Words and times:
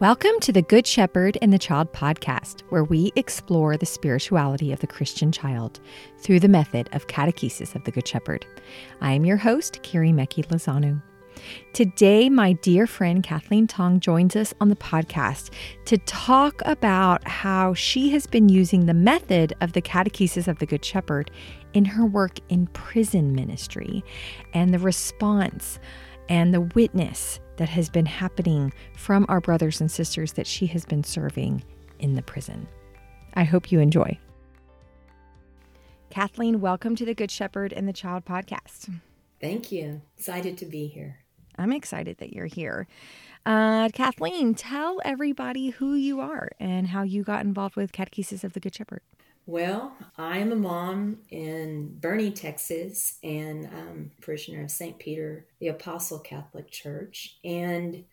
Welcome 0.00 0.40
to 0.40 0.50
the 0.50 0.60
Good 0.60 0.88
Shepherd 0.88 1.38
and 1.40 1.52
the 1.52 1.58
Child 1.58 1.92
podcast, 1.92 2.62
where 2.70 2.82
we 2.82 3.12
explore 3.14 3.76
the 3.76 3.86
spirituality 3.86 4.72
of 4.72 4.80
the 4.80 4.88
Christian 4.88 5.30
child 5.30 5.78
through 6.18 6.40
the 6.40 6.48
method 6.48 6.88
of 6.90 7.06
catechesis 7.06 7.76
of 7.76 7.84
the 7.84 7.92
Good 7.92 8.08
Shepherd. 8.08 8.44
I 9.00 9.12
am 9.12 9.24
your 9.24 9.36
host, 9.36 9.84
Carrie 9.84 10.10
Mecki 10.10 10.44
Lozano. 10.48 11.00
Today, 11.74 12.28
my 12.28 12.54
dear 12.54 12.88
friend 12.88 13.22
Kathleen 13.22 13.68
Tong 13.68 14.00
joins 14.00 14.34
us 14.34 14.52
on 14.60 14.68
the 14.68 14.74
podcast 14.74 15.50
to 15.84 15.96
talk 15.98 16.60
about 16.64 17.24
how 17.28 17.72
she 17.72 18.10
has 18.10 18.26
been 18.26 18.48
using 18.48 18.86
the 18.86 18.94
method 18.94 19.54
of 19.60 19.74
the 19.74 19.82
catechesis 19.82 20.48
of 20.48 20.58
the 20.58 20.66
Good 20.66 20.84
Shepherd 20.84 21.30
in 21.72 21.84
her 21.84 22.04
work 22.04 22.40
in 22.48 22.66
prison 22.66 23.32
ministry 23.32 24.02
and 24.54 24.74
the 24.74 24.80
response 24.80 25.78
and 26.28 26.52
the 26.52 26.62
witness 26.62 27.38
that 27.56 27.68
has 27.68 27.88
been 27.88 28.06
happening 28.06 28.72
from 28.96 29.26
our 29.28 29.40
brothers 29.40 29.80
and 29.80 29.90
sisters 29.90 30.32
that 30.34 30.46
she 30.46 30.66
has 30.66 30.84
been 30.84 31.04
serving 31.04 31.62
in 31.98 32.14
the 32.14 32.22
prison. 32.22 32.66
I 33.34 33.44
hope 33.44 33.70
you 33.72 33.80
enjoy. 33.80 34.18
Kathleen, 36.10 36.60
welcome 36.60 36.94
to 36.96 37.04
the 37.04 37.14
Good 37.14 37.30
Shepherd 37.30 37.72
and 37.72 37.88
the 37.88 37.92
Child 37.92 38.24
podcast. 38.24 38.92
Thank 39.40 39.72
you. 39.72 40.00
Excited 40.16 40.56
to 40.58 40.64
be 40.64 40.86
here. 40.86 41.18
I'm 41.58 41.72
excited 41.72 42.18
that 42.18 42.32
you're 42.32 42.46
here. 42.46 42.86
Uh, 43.46 43.88
Kathleen, 43.90 44.54
tell 44.54 45.00
everybody 45.04 45.70
who 45.70 45.94
you 45.94 46.20
are 46.20 46.50
and 46.58 46.88
how 46.88 47.02
you 47.02 47.22
got 47.22 47.44
involved 47.44 47.76
with 47.76 47.92
Catechesis 47.92 48.42
of 48.44 48.52
the 48.52 48.60
Good 48.60 48.74
Shepherd. 48.74 49.02
Well, 49.46 49.94
I'm 50.16 50.52
a 50.52 50.56
mom 50.56 51.18
in 51.28 51.98
Boerne, 52.00 52.34
Texas, 52.34 53.18
and 53.22 53.66
I'm 53.66 54.12
a 54.16 54.22
parishioner 54.22 54.64
of 54.64 54.70
St. 54.70 54.98
Peter 54.98 55.44
the 55.60 55.68
Apostle 55.68 56.18
Catholic 56.20 56.70
Church. 56.70 57.36
And 57.44 58.04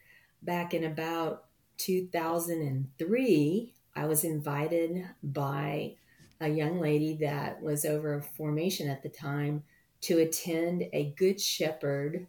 back 0.42 0.74
in 0.74 0.84
about 0.84 1.46
2003, 1.78 3.74
I 3.96 4.06
was 4.06 4.26
invited 4.26 5.06
by 5.24 5.96
a 6.42 6.50
young 6.50 6.82
lady 6.82 7.16
that 7.22 7.62
was 7.62 7.86
over 7.86 8.16
a 8.16 8.22
formation 8.22 8.90
at 8.90 9.02
the 9.02 9.08
time 9.08 9.64
to 10.02 10.20
attend 10.20 10.84
a 10.92 11.14
Good 11.16 11.40
Shepherd 11.40 12.28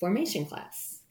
formation 0.00 0.44
class 0.44 1.02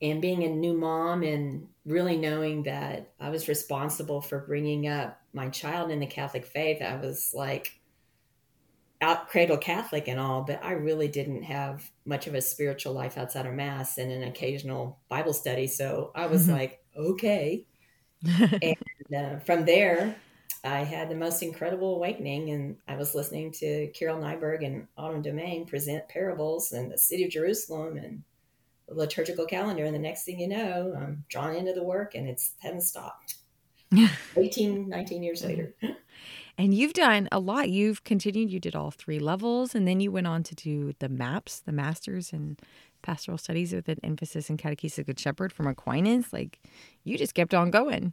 and 0.00 0.22
being 0.22 0.44
a 0.44 0.48
new 0.48 0.74
mom 0.74 1.24
and 1.24 1.66
really 1.86 2.16
knowing 2.16 2.62
that 2.64 3.12
I 3.20 3.30
was 3.30 3.48
responsible 3.48 4.20
for 4.20 4.40
bringing 4.40 4.88
up 4.88 5.20
my 5.32 5.48
child 5.48 5.90
in 5.90 6.00
the 6.00 6.06
Catholic 6.06 6.46
faith, 6.46 6.80
I 6.82 6.96
was 6.96 7.32
like 7.34 7.78
out 9.00 9.28
cradle 9.28 9.58
Catholic 9.58 10.08
and 10.08 10.18
all, 10.18 10.42
but 10.42 10.64
I 10.64 10.72
really 10.72 11.08
didn't 11.08 11.42
have 11.42 11.90
much 12.06 12.26
of 12.26 12.34
a 12.34 12.40
spiritual 12.40 12.94
life 12.94 13.18
outside 13.18 13.46
of 13.46 13.54
Mass 13.54 13.98
and 13.98 14.10
an 14.10 14.22
occasional 14.22 14.98
Bible 15.08 15.34
study. 15.34 15.66
So 15.66 16.10
I 16.14 16.26
was 16.26 16.44
mm-hmm. 16.44 16.52
like, 16.52 16.84
okay. 16.96 17.66
and 18.26 18.76
uh, 19.14 19.38
from 19.40 19.66
there, 19.66 20.16
I 20.64 20.78
had 20.78 21.10
the 21.10 21.14
most 21.14 21.42
incredible 21.42 21.96
awakening, 21.96 22.50
and 22.50 22.76
I 22.88 22.96
was 22.96 23.14
listening 23.14 23.52
to 23.52 23.88
Carol 23.88 24.18
Nyberg 24.18 24.64
and 24.64 24.86
Autumn 24.96 25.20
Domain 25.20 25.66
present 25.66 26.08
parables 26.08 26.72
and 26.72 26.90
the 26.90 26.96
city 26.96 27.24
of 27.24 27.30
Jerusalem 27.30 27.98
and 27.98 28.22
liturgical 28.88 29.46
calendar. 29.46 29.84
And 29.84 29.94
the 29.94 30.00
next 30.00 30.24
thing 30.24 30.40
you 30.40 30.48
know, 30.48 30.94
I'm 30.96 31.24
drawn 31.28 31.54
into 31.54 31.72
the 31.72 31.82
work 31.82 32.14
and 32.14 32.28
it's 32.28 32.52
hasn't 32.60 32.82
stopped. 32.82 33.36
18, 34.36 34.88
19 34.88 35.22
years 35.22 35.42
mm-hmm. 35.42 35.48
later. 35.48 35.74
And 36.56 36.72
you've 36.72 36.92
done 36.92 37.28
a 37.32 37.40
lot. 37.40 37.70
You've 37.70 38.04
continued, 38.04 38.52
you 38.52 38.60
did 38.60 38.76
all 38.76 38.92
three 38.92 39.18
levels, 39.18 39.74
and 39.74 39.88
then 39.88 39.98
you 39.98 40.12
went 40.12 40.28
on 40.28 40.44
to 40.44 40.54
do 40.54 40.94
the 41.00 41.08
MAPS, 41.08 41.60
the 41.60 41.72
Masters 41.72 42.32
in 42.32 42.56
Pastoral 43.02 43.38
Studies 43.38 43.72
with 43.72 43.88
an 43.88 43.98
emphasis 44.04 44.48
in 44.48 44.56
Catechesis 44.56 45.00
of 45.00 45.06
Good 45.06 45.18
Shepherd 45.18 45.52
from 45.52 45.66
Aquinas. 45.66 46.32
Like, 46.32 46.60
you 47.02 47.18
just 47.18 47.34
kept 47.34 47.54
on 47.54 47.72
going. 47.72 48.12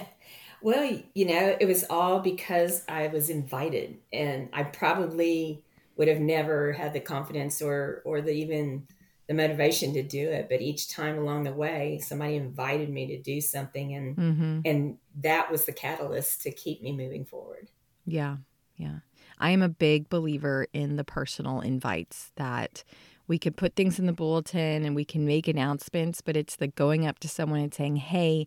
well, 0.62 1.00
you 1.14 1.24
know, 1.24 1.56
it 1.60 1.66
was 1.66 1.84
all 1.88 2.18
because 2.18 2.82
I 2.88 3.06
was 3.08 3.30
invited, 3.30 3.98
and 4.12 4.48
I 4.52 4.64
probably 4.64 5.62
would 5.96 6.08
have 6.08 6.20
never 6.20 6.72
had 6.72 6.92
the 6.92 7.00
confidence 7.00 7.62
or 7.62 8.02
or 8.04 8.20
the 8.20 8.32
even 8.32 8.86
the 9.28 9.34
motivation 9.34 9.92
to 9.92 10.02
do 10.02 10.28
it 10.28 10.48
but 10.48 10.60
each 10.60 10.88
time 10.88 11.18
along 11.18 11.44
the 11.44 11.52
way 11.52 12.00
somebody 12.02 12.34
invited 12.34 12.88
me 12.88 13.06
to 13.06 13.20
do 13.20 13.40
something 13.40 13.94
and 13.94 14.16
mm-hmm. 14.16 14.60
and 14.64 14.96
that 15.20 15.50
was 15.50 15.66
the 15.66 15.72
catalyst 15.72 16.42
to 16.42 16.50
keep 16.50 16.82
me 16.82 16.92
moving 16.92 17.24
forward 17.24 17.68
yeah 18.06 18.36
yeah 18.76 18.98
i 19.38 19.50
am 19.50 19.62
a 19.62 19.68
big 19.68 20.08
believer 20.08 20.66
in 20.72 20.96
the 20.96 21.04
personal 21.04 21.60
invites 21.60 22.32
that 22.36 22.82
we 23.26 23.38
can 23.38 23.52
put 23.52 23.76
things 23.76 23.98
in 23.98 24.06
the 24.06 24.12
bulletin 24.12 24.84
and 24.84 24.96
we 24.96 25.04
can 25.04 25.26
make 25.26 25.46
announcements 25.46 26.20
but 26.22 26.36
it's 26.36 26.56
the 26.56 26.68
going 26.68 27.06
up 27.06 27.18
to 27.18 27.28
someone 27.28 27.60
and 27.60 27.74
saying 27.74 27.96
hey 27.96 28.46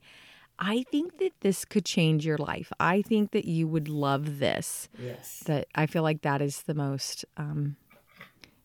I 0.63 0.84
think 0.92 1.18
that 1.18 1.31
this 1.42 1.66
could 1.66 1.86
change 1.86 2.24
your 2.24 2.38
life. 2.38 2.72
I 2.80 3.02
think 3.02 3.31
that 3.31 3.46
you 3.46 3.68
would 3.68 3.90
love 3.90 4.38
this. 4.38 4.90
Yes. 5.02 5.42
That 5.48 5.68
I 5.74 5.88
feel 5.88 6.03
like 6.03 6.22
that 6.22 6.40
is 6.40 6.62
the 6.62 6.75
most 6.75 7.25
um, 7.36 7.78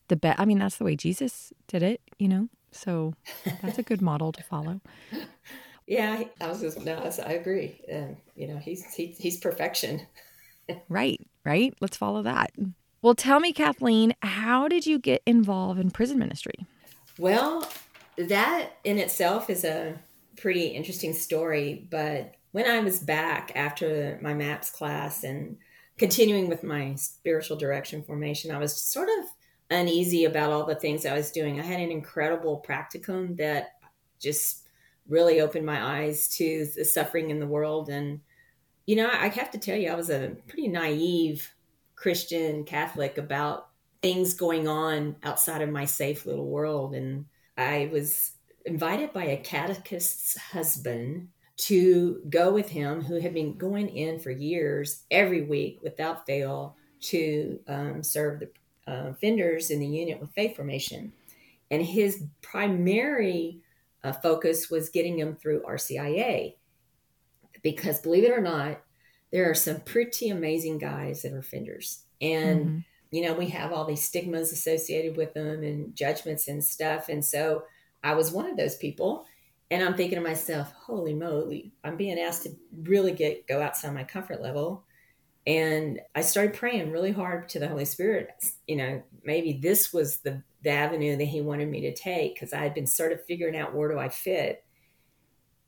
the 0.08 0.16
best. 0.16 0.40
I 0.40 0.44
mean, 0.44 0.58
that's 0.58 0.76
the 0.76 0.84
way 0.84 0.96
Jesus 0.96 1.52
did 1.68 1.82
it, 1.82 2.00
you 2.18 2.28
know? 2.28 2.48
So 2.72 3.14
that's 3.62 3.78
a 3.78 3.82
good 3.82 4.02
model 4.02 4.32
to 4.32 4.42
follow. 4.42 4.80
Yeah, 5.86 6.24
I 6.40 6.48
was 6.48 6.60
just, 6.60 6.84
no, 6.84 6.96
I 7.24 7.34
agree. 7.34 7.80
Um, 7.92 8.16
you 8.34 8.48
know, 8.48 8.56
he's, 8.56 8.92
he, 8.92 9.06
he's 9.06 9.36
perfection. 9.36 10.04
right, 10.88 11.20
right. 11.44 11.72
Let's 11.80 11.96
follow 11.96 12.22
that. 12.22 12.50
Well, 13.02 13.14
tell 13.14 13.38
me, 13.38 13.52
Kathleen, 13.52 14.14
how 14.20 14.66
did 14.66 14.84
you 14.84 14.98
get 14.98 15.22
involved 15.26 15.78
in 15.78 15.92
prison 15.92 16.18
ministry? 16.18 16.54
Well, 17.18 17.70
that 18.16 18.78
in 18.82 18.98
itself 18.98 19.48
is 19.48 19.64
a 19.64 19.98
pretty 20.36 20.66
interesting 20.66 21.12
story. 21.12 21.86
But 21.88 22.34
when 22.50 22.66
I 22.66 22.80
was 22.80 22.98
back 22.98 23.52
after 23.54 24.18
my 24.20 24.34
MAPS 24.34 24.70
class 24.70 25.22
and 25.22 25.56
continuing 25.98 26.48
with 26.48 26.64
my 26.64 26.96
spiritual 26.96 27.56
direction 27.56 28.02
formation, 28.02 28.50
I 28.50 28.58
was 28.58 28.76
sort 28.76 29.08
of 29.20 29.26
uneasy 29.70 30.24
about 30.24 30.52
all 30.52 30.64
the 30.64 30.74
things 30.74 31.04
I 31.04 31.14
was 31.14 31.32
doing. 31.32 31.58
I 31.58 31.64
had 31.64 31.80
an 31.80 31.90
incredible 31.90 32.64
practicum 32.66 33.36
that 33.38 33.72
just 34.20 34.68
really 35.08 35.40
opened 35.40 35.66
my 35.66 36.02
eyes 36.02 36.28
to 36.36 36.66
the 36.76 36.84
suffering 36.84 37.30
in 37.30 37.40
the 37.40 37.46
world. 37.46 37.88
And, 37.88 38.20
you 38.86 38.96
know, 38.96 39.08
I 39.10 39.28
have 39.28 39.50
to 39.52 39.58
tell 39.58 39.76
you, 39.76 39.90
I 39.90 39.94
was 39.94 40.10
a 40.10 40.36
pretty 40.48 40.68
naive 40.68 41.52
Christian 41.94 42.64
Catholic 42.64 43.18
about 43.18 43.68
things 44.02 44.34
going 44.34 44.68
on 44.68 45.16
outside 45.22 45.62
of 45.62 45.70
my 45.70 45.84
safe 45.84 46.26
little 46.26 46.46
world. 46.46 46.94
And 46.94 47.26
I 47.56 47.88
was 47.92 48.32
invited 48.64 49.12
by 49.12 49.24
a 49.24 49.36
catechist's 49.36 50.36
husband 50.36 51.28
to 51.56 52.20
go 52.28 52.52
with 52.52 52.68
him, 52.68 53.00
who 53.00 53.18
had 53.18 53.32
been 53.32 53.56
going 53.56 53.88
in 53.88 54.18
for 54.18 54.30
years 54.30 55.04
every 55.10 55.42
week 55.42 55.80
without 55.82 56.26
fail 56.26 56.76
to 57.00 57.58
um, 57.66 58.02
serve 58.02 58.40
the 58.40 58.50
uh, 58.86 59.08
offenders 59.10 59.70
in 59.70 59.80
the 59.80 59.86
unit 59.86 60.20
with 60.20 60.30
faith 60.30 60.56
formation. 60.56 61.12
And 61.70 61.84
his 61.84 62.22
primary 62.42 63.60
uh, 64.04 64.12
focus 64.12 64.70
was 64.70 64.88
getting 64.88 65.16
them 65.16 65.36
through 65.36 65.62
RCIA. 65.62 66.54
Because 67.62 68.00
believe 68.00 68.24
it 68.24 68.30
or 68.30 68.40
not, 68.40 68.80
there 69.32 69.50
are 69.50 69.54
some 69.54 69.80
pretty 69.80 70.28
amazing 70.30 70.78
guys 70.78 71.22
that 71.22 71.32
are 71.32 71.38
offenders. 71.38 72.04
And, 72.20 72.60
mm-hmm. 72.60 72.78
you 73.10 73.22
know, 73.22 73.34
we 73.34 73.48
have 73.48 73.72
all 73.72 73.84
these 73.84 74.06
stigmas 74.06 74.52
associated 74.52 75.16
with 75.16 75.34
them 75.34 75.62
and 75.62 75.94
judgments 75.96 76.46
and 76.48 76.62
stuff. 76.62 77.08
And 77.08 77.24
so 77.24 77.64
I 78.04 78.14
was 78.14 78.30
one 78.30 78.48
of 78.48 78.56
those 78.56 78.76
people. 78.76 79.26
And 79.70 79.82
I'm 79.82 79.94
thinking 79.94 80.16
to 80.16 80.24
myself, 80.24 80.72
holy 80.72 81.12
moly, 81.12 81.72
I'm 81.82 81.96
being 81.96 82.20
asked 82.20 82.44
to 82.44 82.56
really 82.82 83.10
get 83.10 83.48
go 83.48 83.60
outside 83.60 83.92
my 83.94 84.04
comfort 84.04 84.40
level 84.40 84.85
and 85.46 86.00
I 86.14 86.22
started 86.22 86.54
praying 86.54 86.90
really 86.90 87.12
hard 87.12 87.48
to 87.50 87.60
the 87.60 87.68
Holy 87.68 87.84
Spirit. 87.84 88.30
You 88.66 88.76
know, 88.76 89.02
maybe 89.24 89.52
this 89.62 89.92
was 89.92 90.18
the, 90.18 90.42
the 90.62 90.70
avenue 90.70 91.16
that 91.16 91.24
He 91.24 91.40
wanted 91.40 91.68
me 91.68 91.82
to 91.82 91.94
take 91.94 92.34
because 92.34 92.52
I 92.52 92.58
had 92.58 92.74
been 92.74 92.86
sort 92.86 93.12
of 93.12 93.24
figuring 93.24 93.56
out 93.56 93.74
where 93.74 93.88
do 93.88 93.98
I 93.98 94.08
fit 94.08 94.64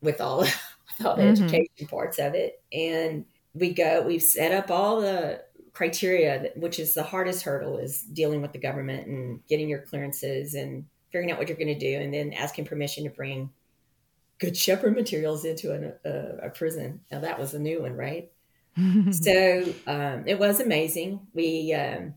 with 0.01 0.21
all 0.21 0.39
with 0.41 1.07
all 1.07 1.17
the 1.17 1.23
mm-hmm. 1.23 1.45
education 1.45 1.87
parts 1.87 2.19
of 2.19 2.35
it. 2.35 2.63
And 2.73 3.25
we 3.55 3.73
go, 3.73 4.03
we've 4.03 4.23
set 4.23 4.53
up 4.53 4.71
all 4.71 5.01
the 5.01 5.43
criteria, 5.73 6.51
which 6.57 6.81
is 6.81 6.95
the 6.95 7.03
hardest 7.05 7.45
hurdle, 7.45 7.79
is 7.79 8.03
dealing 8.03 8.43
with 8.43 8.53
the 8.53 8.59
government 8.59 9.07
and 9.07 9.47
getting 9.47 9.69
your 9.69 9.83
clearances 9.83 10.55
and 10.55 10.85
figuring 11.13 11.31
out 11.31 11.39
what 11.39 11.49
you're 11.49 11.57
going 11.57 11.69
to 11.69 11.79
do, 11.79 12.01
and 12.01 12.13
then 12.13 12.33
asking 12.33 12.65
permission 12.65 13.05
to 13.05 13.11
bring 13.11 13.49
good 14.39 14.57
shepherd 14.57 14.95
materials 14.95 15.45
into 15.45 15.73
an, 15.73 15.93
a, 16.05 16.47
a 16.47 16.51
prison. 16.51 17.01
Now 17.13 17.21
that 17.21 17.39
was 17.39 17.55
a 17.55 17.59
new 17.59 17.83
one, 17.83 17.95
right? 17.95 18.31
so 19.11 19.65
um, 19.87 20.25
it 20.27 20.39
was 20.39 20.61
amazing. 20.61 21.21
We 21.35 21.73
um, 21.73 22.15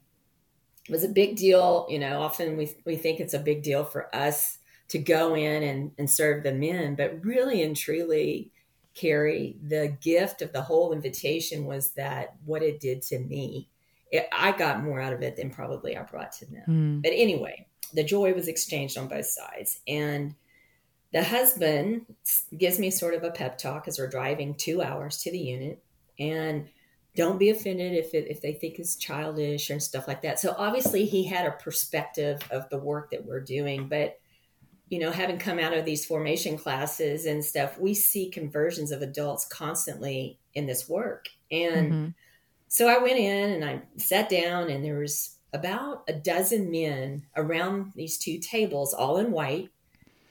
it 0.88 0.92
was 0.92 1.04
a 1.04 1.10
big 1.10 1.36
deal. 1.36 1.88
You 1.90 2.00
know, 2.00 2.22
often 2.22 2.58
we 2.58 2.72
we 2.86 2.96
think 2.96 3.20
it's 3.20 3.34
a 3.34 3.40
big 3.40 3.64
deal 3.64 3.84
for 3.84 4.14
us 4.16 4.58
to 4.90 5.00
go 5.00 5.36
in 5.36 5.64
and, 5.64 5.92
and 5.98 6.10
serve 6.10 6.44
the 6.44 6.54
men, 6.54 6.96
but 6.96 7.24
really 7.24 7.62
and 7.62 7.78
truly, 7.78 8.52
Carrie, 8.94 9.58
the 9.66 9.98
gift 10.02 10.42
of 10.42 10.52
the 10.52 10.62
whole 10.62 10.92
invitation 10.92 11.66
was 11.66 11.92
that 11.92 12.36
what 12.46 12.62
it 12.62 12.82
did 12.82 13.02
to 13.04 13.20
me. 13.20 13.70
It, 14.12 14.28
I 14.34 14.52
got 14.52 14.84
more 14.84 15.00
out 15.00 15.14
of 15.14 15.22
it 15.22 15.38
than 15.38 15.50
probably 15.50 15.96
I 15.96 16.04
brought 16.04 16.34
to 16.34 16.46
them. 16.46 16.64
Mm. 16.68 17.02
But 17.02 17.14
anyway, 17.16 17.68
the 17.94 18.04
joy 18.04 18.34
was 18.34 18.50
exchanged 18.50 18.98
on 18.98 19.08
both 19.08 19.28
sides, 19.28 19.80
and 19.88 20.36
the 21.14 21.24
husband 21.24 22.06
gives 22.58 22.78
me 22.78 22.92
sort 22.92 23.14
of 23.14 23.24
a 23.24 23.32
pep 23.32 23.58
talk 23.58 23.88
as 23.88 23.98
we're 23.98 24.10
driving 24.10 24.54
two 24.56 24.82
hours 24.82 25.22
to 25.24 25.32
the 25.32 25.40
unit 25.40 25.82
and 26.20 26.68
don't 27.16 27.40
be 27.40 27.50
offended 27.50 27.94
if 27.94 28.14
it, 28.14 28.28
if 28.30 28.42
they 28.42 28.54
think 28.54 28.80
it's 28.80 28.96
childish 28.96 29.70
and 29.70 29.84
stuff 29.84 30.08
like 30.08 30.22
that. 30.22 30.40
So 30.40 30.56
obviously 30.58 31.06
he 31.06 31.26
had 31.26 31.46
a 31.46 31.52
perspective 31.52 32.40
of 32.52 32.70
the 32.70 32.78
work 32.78 33.12
that 33.12 33.26
we're 33.26 33.42
doing, 33.42 33.88
but 33.88 34.18
you 34.90 35.00
know, 35.00 35.12
having 35.12 35.38
come 35.38 35.58
out 35.58 35.74
of 35.74 35.86
these 35.86 36.06
formation 36.06 36.58
classes 36.58 37.26
and 37.26 37.44
stuff, 37.44 37.80
we 37.80 37.94
see 37.94 38.30
conversions 38.30 38.92
of 38.92 39.02
adults 39.02 39.46
constantly 39.46 40.38
in 40.54 40.66
this 40.68 40.90
work. 40.90 41.30
And 41.50 41.92
mm-hmm. 41.92 42.08
so 42.68 42.90
I 42.90 43.02
went 43.02 43.18
in 43.18 43.52
and 43.52 43.66
I 43.66 43.82
sat 43.98 44.28
down 44.28 44.70
and 44.70 44.84
there 44.84 45.00
was 45.00 45.38
about 45.54 46.04
a 46.10 46.14
dozen 46.14 46.72
men 46.72 47.24
around 47.38 47.94
these 47.96 48.18
two 48.18 48.38
tables, 48.40 48.94
all 48.94 49.18
in 49.18 49.32
white. 49.32 49.70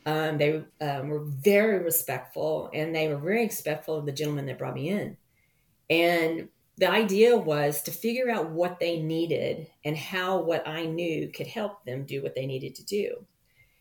Um, 0.05 0.37
they 0.37 0.62
um, 0.81 1.09
were 1.09 1.25
very 1.25 1.79
respectful 1.83 2.71
and 2.73 2.94
they 2.94 3.09
were 3.09 3.19
very 3.19 3.44
respectful 3.44 3.97
of 3.97 4.06
the 4.06 4.12
gentleman 4.12 4.47
that 4.47 4.59
brought 4.59 4.75
me 4.75 4.91
in. 4.91 5.17
And 5.90 6.48
the 6.78 6.90
idea 6.90 7.37
was 7.37 7.82
to 7.82 7.90
figure 7.90 8.31
out 8.31 8.50
what 8.50 8.81
they 8.81 9.02
needed 9.02 9.66
and 9.84 9.96
how 9.96 10.40
what 10.40 10.66
I 10.66 10.87
knew 10.87 11.28
could 11.28 11.46
help 11.46 11.84
them 11.84 12.04
do 12.04 12.22
what 12.22 12.34
they 12.34 12.46
needed 12.46 12.75
to 12.76 12.84
do. 12.84 13.26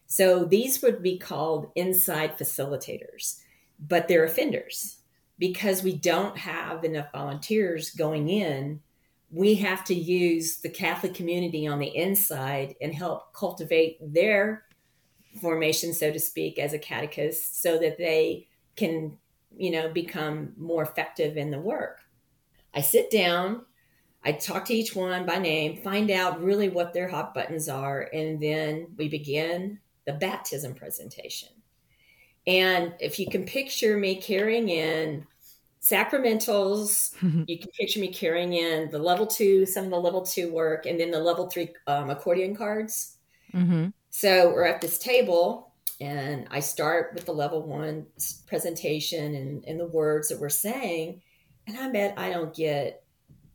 So 0.08 0.44
these 0.44 0.82
would 0.82 1.02
be 1.04 1.18
called 1.18 1.72
inside 1.76 2.38
facilitators, 2.38 3.40
but 3.88 4.08
they're 4.08 4.26
offenders 4.26 4.98
because 5.38 5.84
we 5.84 5.94
don't 5.94 6.38
have 6.38 6.84
enough 6.84 7.12
volunteers 7.14 7.92
going 7.92 8.28
in. 8.28 8.82
We 9.32 9.56
have 9.56 9.86
to 9.86 9.94
use 9.94 10.58
the 10.58 10.70
Catholic 10.70 11.14
community 11.14 11.68
on 11.68 11.80
the 11.80 11.96
inside 11.96 12.76
and 12.82 12.94
help 12.94 13.34
cultivate 13.34 13.98
their 14.02 14.66
formation, 15.40 15.94
so 15.94 16.12
to 16.12 16.20
speak, 16.20 16.58
as 16.58 16.74
a 16.74 16.80
catechist 16.80 17.62
so 17.62 17.78
that 17.78 17.98
they 17.98 18.48
can, 18.76 19.18
you 19.56 19.72
know, 19.72 19.90
become 19.90 20.54
more 20.58 20.84
effective 20.84 21.38
in 21.38 21.52
the 21.52 21.60
work. 21.60 22.00
I 22.74 22.82
sit 22.82 23.10
down, 23.10 23.64
I 24.24 24.34
talk 24.34 24.66
to 24.66 24.74
each 24.74 24.96
one 24.96 25.26
by 25.26 25.38
name, 25.38 25.82
find 25.82 26.12
out 26.12 26.44
really 26.44 26.70
what 26.70 26.94
their 26.94 27.08
hot 27.08 27.34
buttons 27.34 27.70
are, 27.70 28.10
and 28.14 28.42
then 28.42 28.88
we 28.98 29.08
begin 29.08 29.80
the 30.06 30.14
baptism 30.14 30.76
presentation. 30.76 31.50
And 32.48 32.94
if 33.00 33.20
you 33.20 33.28
can 33.30 33.46
picture 33.46 33.98
me 33.98 34.16
carrying 34.22 34.70
in 34.70 35.26
sacramentals, 35.82 37.14
you 37.48 37.60
can 37.60 37.70
picture 37.72 38.00
me 38.00 38.12
carrying 38.12 38.54
in 38.54 38.90
the 38.92 39.00
level 39.00 39.28
two, 39.28 39.66
some 39.66 39.86
of 39.86 39.92
the 39.92 40.00
level 40.00 40.22
two 40.22 40.52
work, 40.52 40.86
and 40.86 41.00
then 41.00 41.12
the 41.12 41.20
level 41.20 41.50
three 41.50 41.70
um, 41.88 42.10
accordion 42.10 42.56
cards. 42.56 43.18
Mm-hmm. 43.54 43.88
So 44.10 44.50
we're 44.50 44.66
at 44.66 44.82
this 44.82 44.98
table, 44.98 45.69
and 46.02 46.48
I 46.50 46.62
start 46.62 47.12
with 47.14 47.26
the 47.26 47.34
level 47.34 47.62
one 47.62 48.06
presentation 48.48 49.36
and, 49.36 49.66
and 49.66 49.80
the 49.80 49.88
words 49.88 50.30
that 50.30 50.40
we're 50.40 50.50
saying. 50.50 51.22
And 51.68 51.78
I 51.78 51.92
bet 51.92 52.18
I 52.18 52.30
don't 52.30 52.56
get 52.56 53.04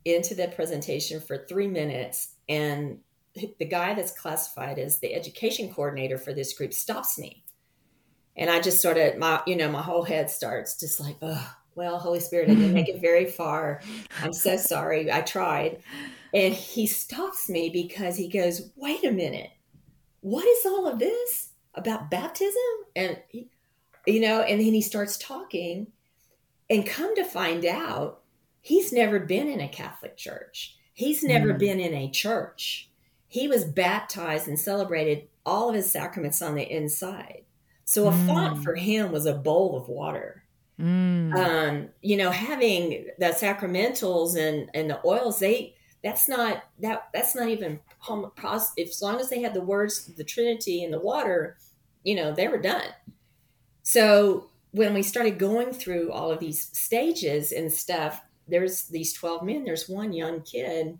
into 0.05 0.35
the 0.35 0.47
presentation 0.49 1.19
for 1.19 1.37
three 1.37 1.67
minutes. 1.67 2.35
And 2.47 2.99
the 3.33 3.65
guy 3.65 3.95
that's 3.95 4.11
classified 4.11 4.77
as 4.77 4.99
the 4.99 5.15
education 5.15 5.73
coordinator 5.73 6.17
for 6.17 6.33
this 6.33 6.53
group 6.53 6.73
stops 6.73 7.17
me. 7.17 7.43
And 8.37 8.49
I 8.49 8.61
just 8.61 8.81
sort 8.81 8.97
of, 8.97 9.17
my, 9.17 9.41
you 9.47 9.55
know, 9.55 9.69
my 9.69 9.81
whole 9.81 10.03
head 10.03 10.29
starts 10.29 10.79
just 10.79 10.99
like, 10.99 11.17
oh, 11.21 11.55
well, 11.73 11.97
Holy 11.97 12.19
Spirit, 12.19 12.49
I 12.49 12.53
didn't 12.53 12.73
make 12.73 12.89
it 12.89 13.01
very 13.01 13.25
far. 13.25 13.81
I'm 14.21 14.33
so 14.33 14.55
sorry. 14.57 15.11
I 15.11 15.21
tried. 15.21 15.79
And 16.33 16.53
he 16.53 16.85
stops 16.85 17.49
me 17.49 17.69
because 17.69 18.17
he 18.17 18.29
goes, 18.29 18.69
wait 18.75 19.03
a 19.03 19.11
minute. 19.11 19.49
What 20.21 20.45
is 20.45 20.65
all 20.65 20.87
of 20.87 20.99
this 20.99 21.49
about 21.75 22.09
baptism? 22.09 22.55
And, 22.95 23.21
he, 23.27 23.49
you 24.05 24.19
know, 24.19 24.41
and 24.41 24.59
then 24.59 24.73
he 24.73 24.81
starts 24.81 25.17
talking 25.17 25.87
and 26.69 26.85
come 26.85 27.15
to 27.15 27.23
find 27.23 27.65
out, 27.65 28.21
he's 28.61 28.91
never 28.91 29.19
been 29.19 29.47
in 29.47 29.61
a 29.61 29.67
Catholic 29.67 30.17
church. 30.17 30.75
He's 30.93 31.23
never 31.23 31.53
mm. 31.53 31.59
been 31.59 31.79
in 31.79 31.93
a 31.93 32.09
church. 32.09 32.89
He 33.27 33.47
was 33.47 33.65
baptized 33.65 34.47
and 34.47 34.59
celebrated 34.59 35.27
all 35.45 35.69
of 35.69 35.75
his 35.75 35.91
sacraments 35.91 36.41
on 36.41 36.55
the 36.55 36.63
inside. 36.63 37.43
So 37.83 38.07
a 38.07 38.11
mm. 38.11 38.27
font 38.27 38.63
for 38.63 38.75
him 38.75 39.11
was 39.11 39.25
a 39.25 39.33
bowl 39.33 39.77
of 39.77 39.87
water. 39.87 40.43
Mm. 40.79 41.35
Um, 41.35 41.89
you 42.01 42.17
know, 42.17 42.31
having 42.31 43.07
the 43.19 43.27
sacramentals 43.27 44.35
and 44.35 44.69
and 44.73 44.89
the 44.89 44.99
oils, 45.05 45.39
they 45.39 45.75
that's 46.03 46.27
not 46.27 46.63
that 46.79 47.07
that's 47.13 47.35
not 47.35 47.47
even 47.49 47.79
if 48.77 48.89
as 48.89 49.01
long 49.01 49.19
as 49.19 49.29
they 49.29 49.41
had 49.41 49.53
the 49.53 49.61
words 49.61 50.05
the 50.05 50.23
Trinity 50.23 50.83
and 50.83 50.93
the 50.93 50.99
water, 50.99 51.57
you 52.05 52.15
know, 52.15 52.31
they 52.31 52.47
were 52.47 52.61
done. 52.61 52.87
So 53.83 54.49
when 54.71 54.93
we 54.93 55.03
started 55.03 55.39
going 55.39 55.73
through 55.73 56.11
all 56.11 56.31
of 56.31 56.39
these 56.39 56.69
stages 56.77 57.51
and 57.51 57.71
stuff, 57.71 58.21
there's 58.47 58.83
these 58.83 59.13
12 59.13 59.43
men, 59.43 59.63
there's 59.65 59.89
one 59.89 60.13
young 60.13 60.41
kid, 60.41 60.97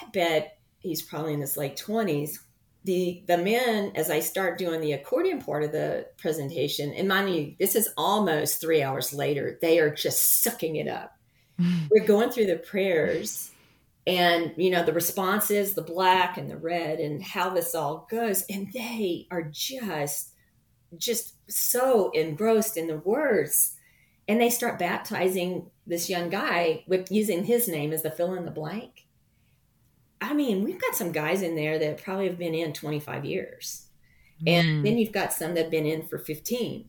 I 0.00 0.06
bet 0.12 0.58
he's 0.78 1.02
probably 1.02 1.34
in 1.34 1.40
his 1.40 1.56
late 1.56 1.76
20s. 1.76 2.38
The 2.84 3.24
the 3.26 3.38
men, 3.38 3.92
as 3.96 4.10
I 4.10 4.20
start 4.20 4.58
doing 4.58 4.80
the 4.80 4.92
accordion 4.92 5.42
part 5.42 5.64
of 5.64 5.72
the 5.72 6.06
presentation, 6.18 6.92
and 6.92 7.08
mind 7.08 7.34
you, 7.34 7.54
this 7.58 7.74
is 7.74 7.88
almost 7.96 8.60
three 8.60 8.80
hours 8.80 9.12
later, 9.12 9.58
they 9.60 9.80
are 9.80 9.92
just 9.92 10.42
sucking 10.42 10.76
it 10.76 10.86
up. 10.86 11.18
We're 11.90 12.06
going 12.06 12.30
through 12.30 12.46
the 12.46 12.56
prayers 12.56 13.50
and 14.06 14.52
you 14.56 14.70
know 14.70 14.84
the 14.84 14.92
responses 14.92 15.74
the 15.74 15.82
black 15.82 16.38
and 16.38 16.48
the 16.48 16.56
red 16.56 17.00
and 17.00 17.22
how 17.22 17.50
this 17.50 17.74
all 17.74 18.06
goes 18.08 18.44
and 18.48 18.72
they 18.72 19.26
are 19.30 19.42
just 19.42 20.35
just 20.96 21.34
so 21.48 22.10
engrossed 22.10 22.76
in 22.76 22.86
the 22.86 22.98
words. 22.98 23.76
And 24.28 24.40
they 24.40 24.50
start 24.50 24.78
baptizing 24.78 25.70
this 25.86 26.10
young 26.10 26.30
guy 26.30 26.84
with 26.86 27.10
using 27.10 27.44
his 27.44 27.68
name 27.68 27.92
as 27.92 28.02
the 28.02 28.10
fill 28.10 28.34
in 28.34 28.44
the 28.44 28.50
blank. 28.50 29.06
I 30.20 30.34
mean 30.34 30.64
we've 30.64 30.80
got 30.80 30.94
some 30.94 31.12
guys 31.12 31.42
in 31.42 31.54
there 31.54 31.78
that 31.78 32.02
probably 32.02 32.26
have 32.26 32.38
been 32.38 32.54
in 32.54 32.72
25 32.72 33.24
years. 33.24 33.82
Mm. 34.42 34.50
and 34.50 34.86
then 34.86 34.98
you've 34.98 35.12
got 35.12 35.32
some 35.32 35.54
that 35.54 35.62
have 35.62 35.70
been 35.70 35.86
in 35.86 36.06
for 36.06 36.18
15 36.18 36.86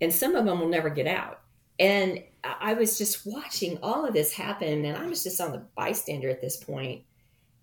and 0.00 0.12
some 0.12 0.34
of 0.34 0.46
them 0.46 0.58
will 0.58 0.68
never 0.68 0.88
get 0.88 1.06
out. 1.06 1.40
And 1.78 2.22
i 2.44 2.72
was 2.74 2.96
just 2.96 3.26
watching 3.26 3.78
all 3.82 4.06
of 4.06 4.14
this 4.14 4.32
happen 4.32 4.84
and 4.84 4.96
i 4.96 5.06
was 5.06 5.22
just 5.24 5.40
on 5.40 5.52
the 5.52 5.62
bystander 5.76 6.28
at 6.28 6.40
this 6.40 6.56
point 6.56 7.02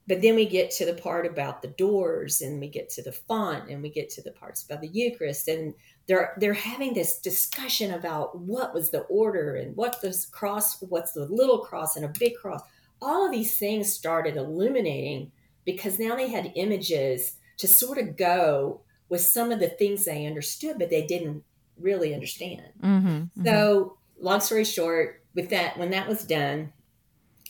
but 0.07 0.21
then 0.21 0.35
we 0.35 0.45
get 0.45 0.69
to 0.69 0.85
the 0.85 0.93
part 0.93 1.25
about 1.25 1.61
the 1.61 1.67
doors 1.69 2.41
and 2.41 2.59
we 2.59 2.67
get 2.67 2.89
to 2.91 3.01
the 3.01 3.11
font 3.11 3.69
and 3.69 3.81
we 3.81 3.89
get 3.89 4.09
to 4.09 4.21
the 4.21 4.31
parts 4.31 4.63
about 4.63 4.81
the 4.81 4.87
eucharist 4.87 5.47
and 5.47 5.73
they're 6.07 6.33
they're 6.37 6.53
having 6.53 6.93
this 6.93 7.19
discussion 7.19 7.93
about 7.93 8.37
what 8.37 8.73
was 8.73 8.91
the 8.91 9.01
order 9.01 9.55
and 9.55 9.75
what 9.75 10.01
the 10.01 10.25
cross 10.31 10.81
what's 10.81 11.13
the 11.13 11.25
little 11.25 11.59
cross 11.59 11.95
and 11.95 12.05
a 12.05 12.13
big 12.19 12.35
cross 12.35 12.61
all 13.01 13.25
of 13.25 13.31
these 13.31 13.57
things 13.57 13.91
started 13.91 14.37
illuminating 14.37 15.31
because 15.65 15.99
now 15.99 16.15
they 16.15 16.29
had 16.29 16.51
images 16.55 17.37
to 17.57 17.67
sort 17.67 17.97
of 17.97 18.15
go 18.15 18.81
with 19.09 19.21
some 19.21 19.51
of 19.51 19.59
the 19.59 19.69
things 19.69 20.05
they 20.05 20.25
understood 20.25 20.77
but 20.77 20.89
they 20.89 21.05
didn't 21.05 21.43
really 21.77 22.13
understand 22.13 22.63
mm-hmm, 22.81 23.07
mm-hmm. 23.07 23.45
so 23.45 23.97
long 24.19 24.39
story 24.39 24.63
short 24.63 25.23
with 25.33 25.49
that 25.49 25.77
when 25.77 25.89
that 25.89 26.07
was 26.07 26.23
done 26.23 26.71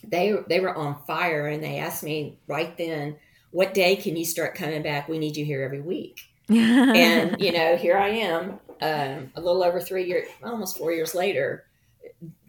they 0.10 0.36
they 0.48 0.60
were 0.60 0.76
on 0.76 1.02
fire 1.06 1.48
and 1.48 1.64
they 1.64 1.78
asked 1.78 2.04
me 2.04 2.38
right 2.48 2.78
then 2.78 3.18
what 3.52 3.74
day 3.74 3.96
can 3.96 4.18
you 4.18 4.26
start 4.26 4.54
coming 4.54 4.84
back? 4.84 5.08
We 5.08 5.18
need 5.18 5.38
you 5.38 5.46
here 5.46 5.64
every 5.64 5.80
week. 5.80 6.20
And 6.50 7.42
you 7.42 7.52
know 7.52 7.76
here 7.76 7.98
i 7.98 8.10
am 8.10 8.60
um, 8.82 9.32
a 9.36 9.42
little 9.42 9.64
over 9.64 9.82
three 9.82 10.06
years 10.06 10.28
almost 10.44 10.78
four 10.78 10.92
years 10.92 11.16
later 11.16 11.66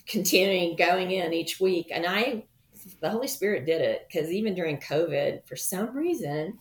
continuing 0.07 0.77
going 0.77 1.13
in 1.13 1.33
each 1.33 1.61
week. 1.61 1.89
And 1.91 2.05
i 2.07 2.45
the 3.01 3.09
holy 3.09 3.29
spirit 3.29 3.65
did 3.65 3.81
it 3.81 4.07
because 4.07 4.31
even 4.31 4.55
during 4.55 4.79
covid 4.79 5.45
for 5.47 5.57
some 5.57 5.97
reason 5.97 6.59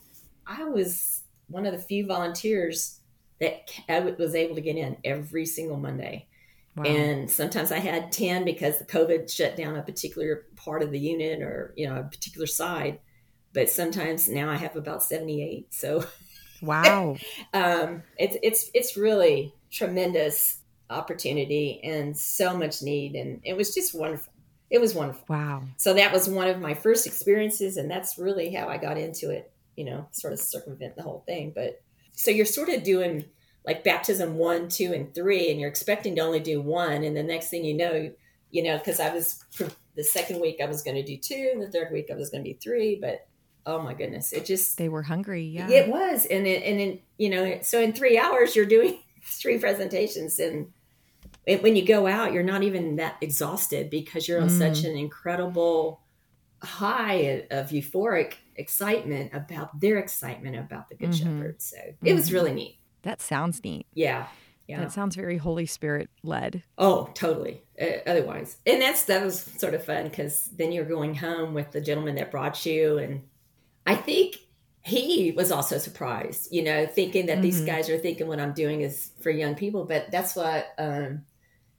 i 0.47 0.63
was 0.63 1.23
one 1.47 1.65
of 1.65 1.73
the 1.73 1.79
few 1.79 2.05
volunteers 2.07 2.99
that 3.39 3.69
I 3.87 3.99
was 3.99 4.33
able 4.33 4.55
to 4.55 4.61
get 4.61 4.75
in 4.75 4.97
every 5.03 5.45
single 5.45 5.77
monday 5.77 6.27
Wow. 6.75 6.83
And 6.83 7.31
sometimes 7.31 7.71
I 7.71 7.79
had 7.79 8.11
10 8.11 8.43
because 8.43 8.79
the 8.79 8.85
COVID 8.85 9.31
shut 9.31 9.55
down 9.55 9.77
a 9.77 9.81
particular 9.81 10.45
part 10.57 10.83
of 10.83 10.91
the 10.91 10.99
unit 10.99 11.41
or, 11.41 11.73
you 11.77 11.87
know, 11.87 11.95
a 11.95 12.03
particular 12.03 12.47
side. 12.47 12.99
But 13.53 13.69
sometimes 13.69 14.27
now 14.27 14.49
I 14.49 14.57
have 14.57 14.75
about 14.75 15.01
78. 15.01 15.73
So 15.73 16.05
wow. 16.61 17.15
um, 17.53 18.03
it's 18.17 18.35
it's 18.43 18.69
it's 18.73 18.97
really 18.97 19.53
tremendous 19.71 20.59
opportunity 20.89 21.79
and 21.83 22.15
so 22.15 22.55
much 22.55 22.81
need 22.81 23.15
and 23.15 23.39
it 23.43 23.55
was 23.55 23.73
just 23.73 23.97
wonderful. 23.97 24.33
It 24.69 24.81
was 24.81 24.93
wonderful. 24.93 25.25
Wow. 25.29 25.63
So 25.77 25.93
that 25.93 26.11
was 26.11 26.27
one 26.27 26.47
of 26.47 26.59
my 26.59 26.73
first 26.73 27.07
experiences 27.07 27.77
and 27.77 27.89
that's 27.89 28.17
really 28.17 28.53
how 28.53 28.67
I 28.67 28.77
got 28.77 28.97
into 28.97 29.29
it, 29.29 29.51
you 29.77 29.85
know, 29.85 30.07
sort 30.11 30.33
of 30.33 30.39
circumvent 30.39 30.97
the 30.97 31.03
whole 31.03 31.23
thing. 31.25 31.53
But 31.55 31.81
so 32.11 32.31
you're 32.31 32.45
sort 32.45 32.69
of 32.69 32.83
doing 32.83 33.25
like 33.65 33.83
baptism 33.83 34.37
one, 34.37 34.69
two, 34.69 34.93
and 34.93 35.13
three, 35.13 35.51
and 35.51 35.59
you're 35.59 35.69
expecting 35.69 36.15
to 36.15 36.21
only 36.21 36.39
do 36.39 36.61
one, 36.61 37.03
and 37.03 37.15
the 37.15 37.23
next 37.23 37.49
thing 37.49 37.65
you 37.65 37.75
know, 37.75 38.11
you 38.51 38.63
know, 38.63 38.77
because 38.77 38.99
I 38.99 39.13
was 39.13 39.43
the 39.95 40.03
second 40.03 40.41
week 40.41 40.59
I 40.61 40.65
was 40.65 40.83
going 40.83 40.95
to 40.95 41.03
do 41.03 41.17
two, 41.17 41.49
and 41.53 41.61
the 41.61 41.71
third 41.71 41.91
week 41.91 42.07
I 42.11 42.15
was 42.15 42.29
going 42.29 42.43
to 42.43 42.53
do 42.53 42.59
three, 42.59 42.97
but 42.99 43.27
oh 43.65 43.81
my 43.81 43.93
goodness, 43.93 44.33
it 44.33 44.45
just 44.45 44.77
they 44.77 44.89
were 44.89 45.03
hungry, 45.03 45.43
yeah, 45.43 45.69
it 45.69 45.89
was, 45.89 46.25
and 46.25 46.45
it, 46.45 46.63
and 46.63 46.79
then 46.79 46.99
you 47.17 47.29
know, 47.29 47.59
so 47.61 47.81
in 47.81 47.93
three 47.93 48.17
hours 48.17 48.55
you're 48.55 48.65
doing 48.65 48.99
three 49.23 49.57
presentations 49.57 50.39
and 50.39 50.71
when 51.45 51.75
you 51.75 51.85
go 51.85 52.07
out, 52.07 52.33
you're 52.33 52.43
not 52.43 52.63
even 52.63 52.95
that 52.95 53.17
exhausted 53.21 53.89
because 53.89 54.27
you're 54.27 54.41
on 54.41 54.49
mm. 54.49 54.57
such 54.57 54.83
an 54.83 54.97
incredible 54.97 56.01
high 56.63 57.45
of 57.51 57.69
euphoric 57.69 58.33
excitement 58.55 59.31
about 59.33 59.79
their 59.79 59.97
excitement 59.97 60.55
about 60.55 60.89
the 60.89 60.95
Good 60.95 61.11
mm-hmm. 61.11 61.39
Shepherd. 61.39 61.61
So 61.61 61.77
it 62.03 62.13
was 62.13 62.25
mm-hmm. 62.25 62.35
really 62.35 62.53
neat. 62.53 62.79
That 63.05 63.21
sounds 63.21 63.63
neat. 63.63 63.87
Yeah. 63.93 64.27
Yeah. 64.67 64.81
That 64.81 64.91
sounds 64.91 65.15
very 65.15 65.37
Holy 65.37 65.65
Spirit 65.65 66.09
led. 66.23 66.63
Oh, 66.77 67.09
totally. 67.13 67.61
Uh, 67.79 67.99
otherwise, 68.05 68.57
and 68.65 68.81
that's 68.81 69.05
that 69.05 69.23
was 69.23 69.39
sort 69.39 69.75
of 69.75 69.85
fun 69.85 70.05
because 70.05 70.49
then 70.55 70.71
you're 70.71 70.85
going 70.85 71.15
home 71.15 71.53
with 71.53 71.71
the 71.71 71.81
gentleman 71.81 72.15
that 72.15 72.31
brought 72.31 72.65
you, 72.65 72.97
and 72.97 73.21
I 73.85 73.95
think 73.95 74.37
he 74.83 75.33
was 75.37 75.51
also 75.51 75.77
surprised, 75.77 76.51
you 76.51 76.63
know, 76.63 76.87
thinking 76.87 77.27
that 77.27 77.33
mm-hmm. 77.33 77.41
these 77.43 77.61
guys 77.61 77.89
are 77.89 77.97
thinking 77.97 78.27
what 78.27 78.39
I'm 78.39 78.53
doing 78.53 78.81
is 78.81 79.11
for 79.21 79.29
young 79.29 79.55
people. 79.55 79.85
But 79.85 80.09
that's 80.09 80.35
what 80.35 80.67
um, 80.79 81.25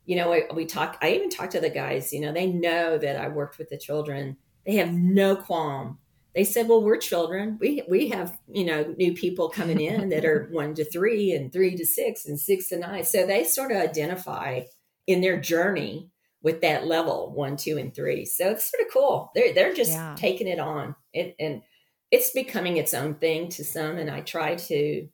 you 0.07 0.15
know, 0.15 0.31
we, 0.31 0.45
we 0.55 0.67
talk, 0.67 0.97
I 1.03 1.13
even 1.13 1.29
talked 1.29 1.53
to 1.53 1.61
the 1.61 1.69
guys, 1.69 2.13
you 2.13 2.21
know, 2.21 2.33
they 2.33 2.47
know 2.47 2.97
that 2.97 3.17
I 3.17 3.29
worked 3.29 3.59
with 3.59 3.69
the 3.69 3.77
children. 3.77 4.37
They 4.65 4.77
have 4.77 4.93
no 4.93 5.37
qualm. 5.37 5.99
They 6.37 6.45
said, 6.45 6.69
well, 6.69 6.83
we're 6.83 6.99
children. 6.99 7.57
We, 7.59 7.83
we 7.89 8.11
have, 8.11 8.39
you 8.47 8.67
know, 8.67 8.95
new 8.99 9.15
people 9.15 9.49
coming 9.49 9.81
in 9.81 10.11
that 10.11 10.27
are 10.27 10.49
one 10.53 10.75
to 10.75 10.85
three 10.85 11.33
and 11.33 11.51
three 11.51 11.75
to 11.75 11.87
six 11.87 12.27
and 12.27 12.39
six 12.39 12.69
to 12.69 12.79
nine. 12.79 13.05
So 13.05 13.27
they 13.27 13.43
sort 13.43 13.73
of 13.73 13.79
identify 13.79 14.65
in 15.07 15.23
their 15.23 15.41
journey 15.41 16.11
with 16.43 16.61
that 16.61 16.87
level 16.87 17.33
one, 17.35 17.57
two, 17.57 17.79
and 17.79 17.95
three. 17.95 18.27
So 18.27 18.51
it's 18.51 18.71
sort 18.71 18.87
of 18.87 18.93
cool. 18.93 19.33
They're, 19.35 19.55
they're 19.55 19.73
just 19.73 19.93
yeah. 19.93 20.15
taking 20.19 20.47
it 20.47 20.61
on 20.61 20.95
it, 21.15 21.35
and 21.41 21.63
it's 22.11 22.31
becoming 22.33 22.77
its 22.77 22.93
own 22.93 23.15
thing 23.15 23.49
to 23.51 23.65
some. 23.65 23.97
And 23.97 24.11
I 24.11 24.21
try 24.21 24.57
to, 24.57 25.09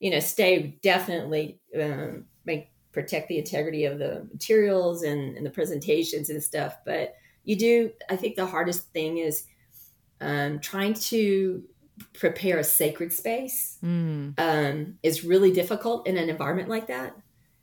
you 0.00 0.10
know, 0.10 0.20
stay 0.20 0.78
definitely, 0.82 1.60
um, 1.78 2.24
make 2.46 2.70
protect 2.92 3.28
the 3.28 3.38
integrity 3.38 3.84
of 3.84 3.98
the 3.98 4.26
materials 4.32 5.02
and, 5.02 5.36
and 5.36 5.44
the 5.44 5.50
presentations 5.50 6.30
and 6.30 6.42
stuff. 6.42 6.78
But 6.86 7.14
you 7.44 7.56
do, 7.56 7.92
I 8.08 8.16
think 8.16 8.36
the 8.36 8.46
hardest 8.46 8.90
thing 8.92 9.18
is 9.18 9.44
um, 10.22 10.60
trying 10.60 10.94
to 10.94 11.62
prepare 12.14 12.58
a 12.58 12.64
sacred 12.64 13.12
space 13.12 13.78
mm. 13.84 14.32
um, 14.38 14.98
is 15.02 15.24
really 15.24 15.52
difficult 15.52 16.06
in 16.06 16.16
an 16.16 16.28
environment 16.28 16.68
like 16.68 16.86
that. 16.86 17.16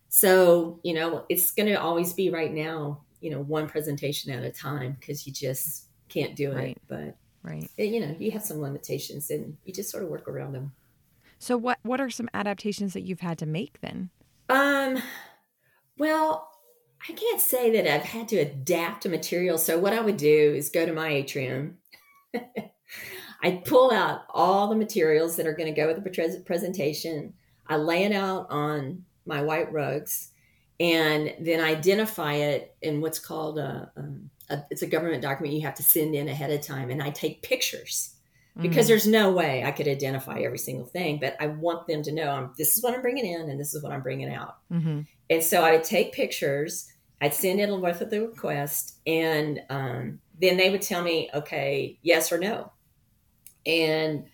So, 0.09 0.79
you 0.83 0.93
know, 0.93 1.25
it's 1.29 1.51
going 1.51 1.69
to 1.69 1.75
always 1.75 2.13
be 2.13 2.29
right 2.29 2.53
now, 2.53 3.01
you 3.21 3.31
know, 3.31 3.41
one 3.41 3.67
presentation 3.67 4.31
at 4.31 4.43
a 4.43 4.51
time 4.51 4.97
because 4.99 5.25
you 5.25 5.33
just 5.33 5.85
can't 6.09 6.35
do 6.35 6.51
right. 6.53 6.69
it. 6.69 6.81
But, 6.87 7.15
right. 7.43 7.69
It, 7.77 7.93
you 7.93 7.99
know, 7.99 8.15
you 8.19 8.31
have 8.31 8.43
some 8.43 8.59
limitations 8.59 9.29
and 9.29 9.57
you 9.65 9.73
just 9.73 9.89
sort 9.89 10.03
of 10.03 10.09
work 10.09 10.27
around 10.27 10.53
them. 10.53 10.73
So, 11.37 11.57
what, 11.57 11.79
what 11.83 12.01
are 12.01 12.09
some 12.09 12.29
adaptations 12.33 12.93
that 12.93 13.01
you've 13.01 13.21
had 13.21 13.37
to 13.39 13.45
make 13.45 13.81
then? 13.81 14.09
Um, 14.49 15.01
well, 15.97 16.49
I 17.07 17.13
can't 17.13 17.39
say 17.39 17.71
that 17.71 17.87
I've 17.87 18.03
had 18.03 18.27
to 18.29 18.37
adapt 18.37 19.05
a 19.05 19.09
material. 19.09 19.57
So 19.57 19.79
what 19.79 19.93
I 19.93 20.01
would 20.01 20.17
do 20.17 20.53
is 20.55 20.69
go 20.69 20.85
to 20.85 20.93
my 20.93 21.09
atrium. 21.09 21.77
I 23.41 23.61
pull 23.65 23.91
out 23.91 24.21
all 24.29 24.67
the 24.67 24.75
materials 24.75 25.37
that 25.37 25.47
are 25.47 25.53
going 25.53 25.73
to 25.73 25.79
go 25.79 25.87
with 25.87 26.03
the 26.03 26.43
presentation. 26.45 27.33
I 27.67 27.77
lay 27.77 28.03
it 28.03 28.11
out 28.11 28.47
on 28.49 29.05
my 29.25 29.41
white 29.41 29.71
rugs, 29.71 30.31
and 30.79 31.33
then 31.39 31.63
identify 31.63 32.33
it 32.33 32.75
in 32.81 33.01
what's 33.01 33.19
called 33.19 33.59
a, 33.59 33.91
um, 33.95 34.29
a, 34.49 34.63
it's 34.71 34.81
a 34.81 34.87
government 34.87 35.21
document 35.21 35.53
you 35.53 35.61
have 35.61 35.75
to 35.75 35.83
send 35.83 36.15
in 36.15 36.27
ahead 36.27 36.51
of 36.51 36.61
time. 36.61 36.89
And 36.89 37.03
I 37.03 37.11
take 37.11 37.41
pictures 37.41 38.15
because 38.59 38.85
mm. 38.85 38.89
there's 38.89 39.07
no 39.07 39.31
way 39.31 39.63
I 39.63 39.71
could 39.71 39.87
identify 39.87 40.39
every 40.39 40.57
single 40.57 40.85
thing, 40.85 41.19
but 41.19 41.35
I 41.39 41.47
want 41.47 41.87
them 41.87 42.01
to 42.03 42.11
know 42.11 42.29
I'm, 42.29 42.51
this 42.57 42.75
is 42.75 42.83
what 42.83 42.93
I'm 42.93 43.01
bringing 43.01 43.25
in 43.25 43.49
and 43.49 43.59
this 43.59 43.73
is 43.73 43.83
what 43.83 43.91
I'm 43.91 44.01
bringing 44.01 44.33
out. 44.33 44.57
Mm-hmm. 44.71 45.01
And 45.29 45.43
so 45.43 45.63
I 45.63 45.73
would 45.73 45.83
take 45.83 46.13
pictures, 46.13 46.91
I'd 47.21 47.33
send 47.33 47.59
it 47.59 47.69
with 47.71 48.09
the 48.09 48.21
request, 48.21 48.97
and 49.05 49.61
um, 49.69 50.19
then 50.39 50.57
they 50.57 50.69
would 50.69 50.81
tell 50.81 51.03
me, 51.03 51.29
okay, 51.33 51.99
yes 52.01 52.31
or 52.31 52.37
no. 52.37 52.71
And 53.65 54.25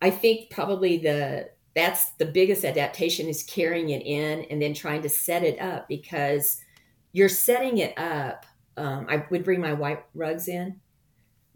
I 0.00 0.10
think 0.10 0.50
probably 0.50 0.98
the 0.98 1.50
that's 1.74 2.10
the 2.12 2.26
biggest 2.26 2.64
adaptation 2.64 3.28
is 3.28 3.44
carrying 3.44 3.90
it 3.90 4.04
in 4.04 4.44
and 4.50 4.60
then 4.60 4.74
trying 4.74 5.02
to 5.02 5.08
set 5.08 5.44
it 5.44 5.60
up 5.60 5.86
because 5.88 6.60
you're 7.12 7.28
setting 7.28 7.78
it 7.78 7.96
up. 7.96 8.46
Um, 8.76 9.06
I 9.08 9.24
would 9.30 9.44
bring 9.44 9.60
my 9.60 9.72
white 9.74 10.04
rugs 10.14 10.48
in 10.48 10.80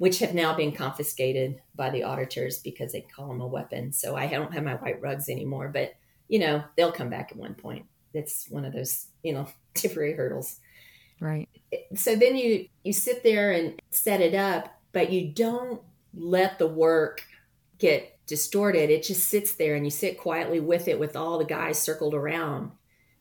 which 0.02 0.18
have 0.18 0.34
now 0.34 0.52
been 0.52 0.72
confiscated 0.72 1.60
by 1.76 1.88
the 1.88 2.02
auditors 2.02 2.58
because 2.58 2.90
they 2.90 3.02
call 3.02 3.28
them 3.28 3.40
a 3.40 3.46
weapon. 3.46 3.92
So 3.92 4.16
I 4.16 4.26
don't 4.26 4.52
have 4.52 4.64
my 4.64 4.74
white 4.74 5.00
rugs 5.00 5.28
anymore, 5.28 5.70
but 5.72 5.94
you 6.26 6.40
know, 6.40 6.64
they'll 6.76 6.90
come 6.90 7.08
back 7.08 7.30
at 7.30 7.38
one 7.38 7.54
point. 7.54 7.86
It's 8.12 8.48
one 8.50 8.64
of 8.64 8.72
those, 8.72 9.06
you 9.22 9.32
know, 9.32 9.46
temporary 9.74 10.14
hurdles. 10.14 10.58
Right. 11.22 11.48
So 11.94 12.16
then 12.16 12.36
you 12.36 12.66
you 12.82 12.92
sit 12.92 13.22
there 13.22 13.52
and 13.52 13.80
set 13.90 14.20
it 14.20 14.34
up, 14.34 14.76
but 14.90 15.12
you 15.12 15.28
don't 15.28 15.80
let 16.12 16.58
the 16.58 16.66
work 16.66 17.22
get 17.78 18.18
distorted. 18.26 18.90
It 18.90 19.04
just 19.04 19.28
sits 19.28 19.54
there 19.54 19.76
and 19.76 19.84
you 19.86 19.90
sit 19.90 20.18
quietly 20.18 20.58
with 20.58 20.88
it 20.88 20.98
with 20.98 21.14
all 21.14 21.38
the 21.38 21.44
guys 21.44 21.80
circled 21.80 22.14
around. 22.14 22.72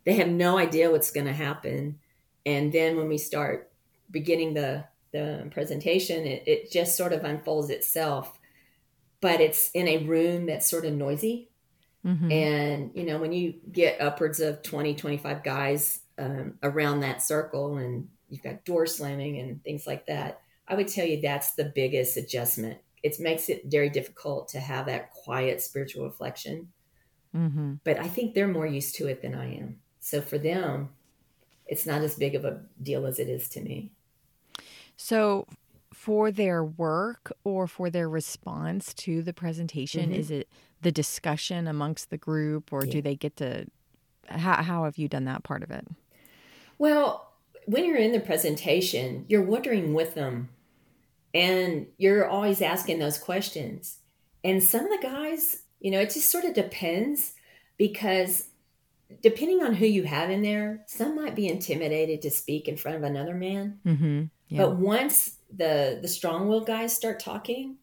They 0.04 0.14
have 0.14 0.30
no 0.30 0.58
idea 0.58 0.90
what's 0.90 1.12
going 1.12 1.28
to 1.28 1.34
happen. 1.34 2.00
And 2.44 2.74
then 2.74 2.98
when 2.98 3.08
we 3.08 3.20
start 3.20 3.72
beginning 4.10 4.56
the 4.56 4.86
the 5.12 5.48
presentation, 5.52 6.26
it, 6.26 6.44
it 6.48 6.72
just 6.72 6.98
sort 6.98 7.14
of 7.14 7.24
unfolds 7.24 7.70
itself. 7.70 8.36
But 9.20 9.42
it's 9.42 9.70
in 9.72 9.88
a 9.88 10.06
room 10.06 10.48
that's 10.48 10.68
sort 10.68 10.86
of 10.86 10.94
noisy. 10.94 11.52
Mm-hmm. 12.04 12.32
And, 12.32 12.92
you 12.96 13.04
know, 13.04 13.20
when 13.20 13.32
you 13.32 13.54
get 13.72 14.02
upwards 14.02 14.40
of 14.40 14.64
20, 14.64 14.96
25 14.96 15.44
guys 15.44 16.01
um, 16.22 16.54
around 16.62 17.00
that 17.00 17.22
circle 17.22 17.78
and 17.78 18.08
you've 18.30 18.44
got 18.44 18.64
door 18.64 18.86
slamming 18.86 19.40
and 19.40 19.64
things 19.64 19.88
like 19.88 20.06
that, 20.06 20.42
I 20.68 20.76
would 20.76 20.88
tell 20.88 21.06
you 21.06 21.20
that's 21.20 21.54
the 21.54 21.66
biggest 21.66 22.16
adjustment. 22.16 22.80
It 23.04 23.20
makes 23.20 23.50
it 23.50 23.64
very 23.66 23.90
difficult 23.90 24.48
to 24.50 24.60
have 24.60 24.86
that 24.86 25.12
quiet 25.12 25.62
spiritual 25.62 26.06
reflection. 26.06 26.70
Mm-hmm. 27.36 27.76
But 27.84 28.00
I 28.00 28.08
think 28.08 28.34
they're 28.34 28.48
more 28.48 28.68
used 28.68 28.96
to 28.96 29.08
it 29.08 29.22
than 29.22 29.34
I 29.34 29.56
am. 29.56 29.78
So 30.00 30.22
for 30.22 30.38
them, 30.38 30.90
it's 31.66 31.86
not 31.86 32.02
as 32.02 32.16
big 32.16 32.36
of 32.36 32.46
a 32.46 32.62
deal 32.82 33.06
as 33.06 33.18
it 33.18 33.28
is 33.28 33.50
to 33.50 33.62
me. 33.62 33.92
So, 34.98 35.48
for 35.94 36.32
their 36.32 36.64
work 36.64 37.32
or 37.44 37.68
for 37.68 37.90
their 37.90 38.08
response 38.08 38.94
to 38.94 39.22
the 39.22 39.34
presentation, 39.34 40.10
mm-hmm. 40.10 40.20
is 40.20 40.32
it 40.32 40.48
the 40.82 40.92
discussion 40.92 41.68
amongst 41.68 42.10
the 42.10 42.18
group 42.18 42.72
or 42.72 42.86
yeah. 42.86 42.92
do 42.92 43.02
they 43.02 43.16
get 43.16 43.38
to? 43.38 43.66
How, 44.28 44.62
how 44.62 44.84
have 44.86 44.98
you 44.98 45.08
done 45.08 45.26
that 45.26 45.44
part 45.44 45.64
of 45.64 45.72
it? 45.72 45.88
Well, 46.82 47.32
when 47.66 47.86
you're 47.86 47.98
in 47.98 48.12
the 48.12 48.20
presentation, 48.20 49.26
you're 49.28 49.44
wondering 49.44 49.94
with 49.94 50.16
them 50.16 50.50
and 51.32 51.86
you're 52.00 52.28
always 52.28 52.60
asking 52.60 52.98
those 52.98 53.20
questions. 53.20 54.00
And 54.44 54.64
some 54.64 54.86
of 54.86 54.90
the 54.90 55.08
guys, 55.08 55.62
you 55.80 55.92
know, 55.92 56.00
it 56.00 56.10
just 56.10 56.32
sort 56.32 56.44
of 56.44 56.56
depends 56.56 57.36
because 57.78 58.48
depending 59.22 59.62
on 59.62 59.76
who 59.76 59.86
you 59.86 60.06
have 60.06 60.32
in 60.32 60.42
there, 60.42 60.82
some 60.88 61.16
might 61.16 61.36
be 61.36 61.48
intimidated 61.48 62.20
to 62.24 62.32
speak 62.32 62.68
in 62.68 62.78
front 62.78 62.98
of 62.98 63.04
another 63.04 63.36
man. 63.36 63.78
Mm-hmm. 63.86 64.24
Yeah. 64.48 64.66
But 64.66 64.78
once 64.78 65.36
the 65.56 66.00
the 66.02 66.08
strong 66.08 66.48
willed 66.48 66.66
guys 66.66 66.96
start 66.96 67.20
talking, 67.20 67.76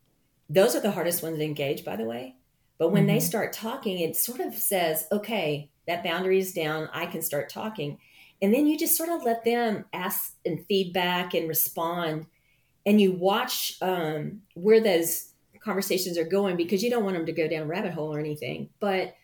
those 0.51 0.75
are 0.75 0.81
the 0.81 0.91
hardest 0.91 1.23
ones 1.23 1.39
to 1.39 1.45
engage, 1.45 1.85
by 1.85 1.95
the 1.95 2.05
way. 2.05 2.35
But 2.79 2.89
when 2.89 3.07
mm-hmm. 3.07 3.15
they 3.15 3.21
start 3.21 3.53
talking, 3.53 4.01
it 4.01 4.17
sort 4.17 4.41
of 4.41 4.57
says, 4.57 5.07
okay, 5.13 5.71
that 5.87 6.03
boundary 6.03 6.41
is 6.41 6.53
down. 6.53 6.89
I 6.93 7.07
can 7.07 7.23
start 7.23 7.49
talking. 7.49 7.99
And 8.41 8.55
then 8.55 8.67
you 8.67 8.79
just 8.79 8.97
sort 8.97 9.09
of 9.09 9.25
let 9.25 9.45
them 9.45 9.85
ask 9.93 10.35
and 10.45 10.65
feedback 10.67 11.35
and 11.35 11.49
respond. 11.49 12.27
And 12.87 13.01
you 13.01 13.13
watch 13.13 13.77
um, 13.83 14.43
where 14.55 14.81
those 14.81 15.33
conversations 15.61 16.17
are 16.17 16.25
going 16.25 16.57
because 16.57 16.83
you 16.83 16.91
don't 16.91 17.05
want 17.05 17.17
them 17.17 17.27
to 17.27 17.33
go 17.33 17.49
down 17.49 17.63
a 17.63 17.67
rabbit 17.67 17.93
hole 17.93 18.15
or 18.15 18.21
anything. 18.21 18.71
But 18.81 19.15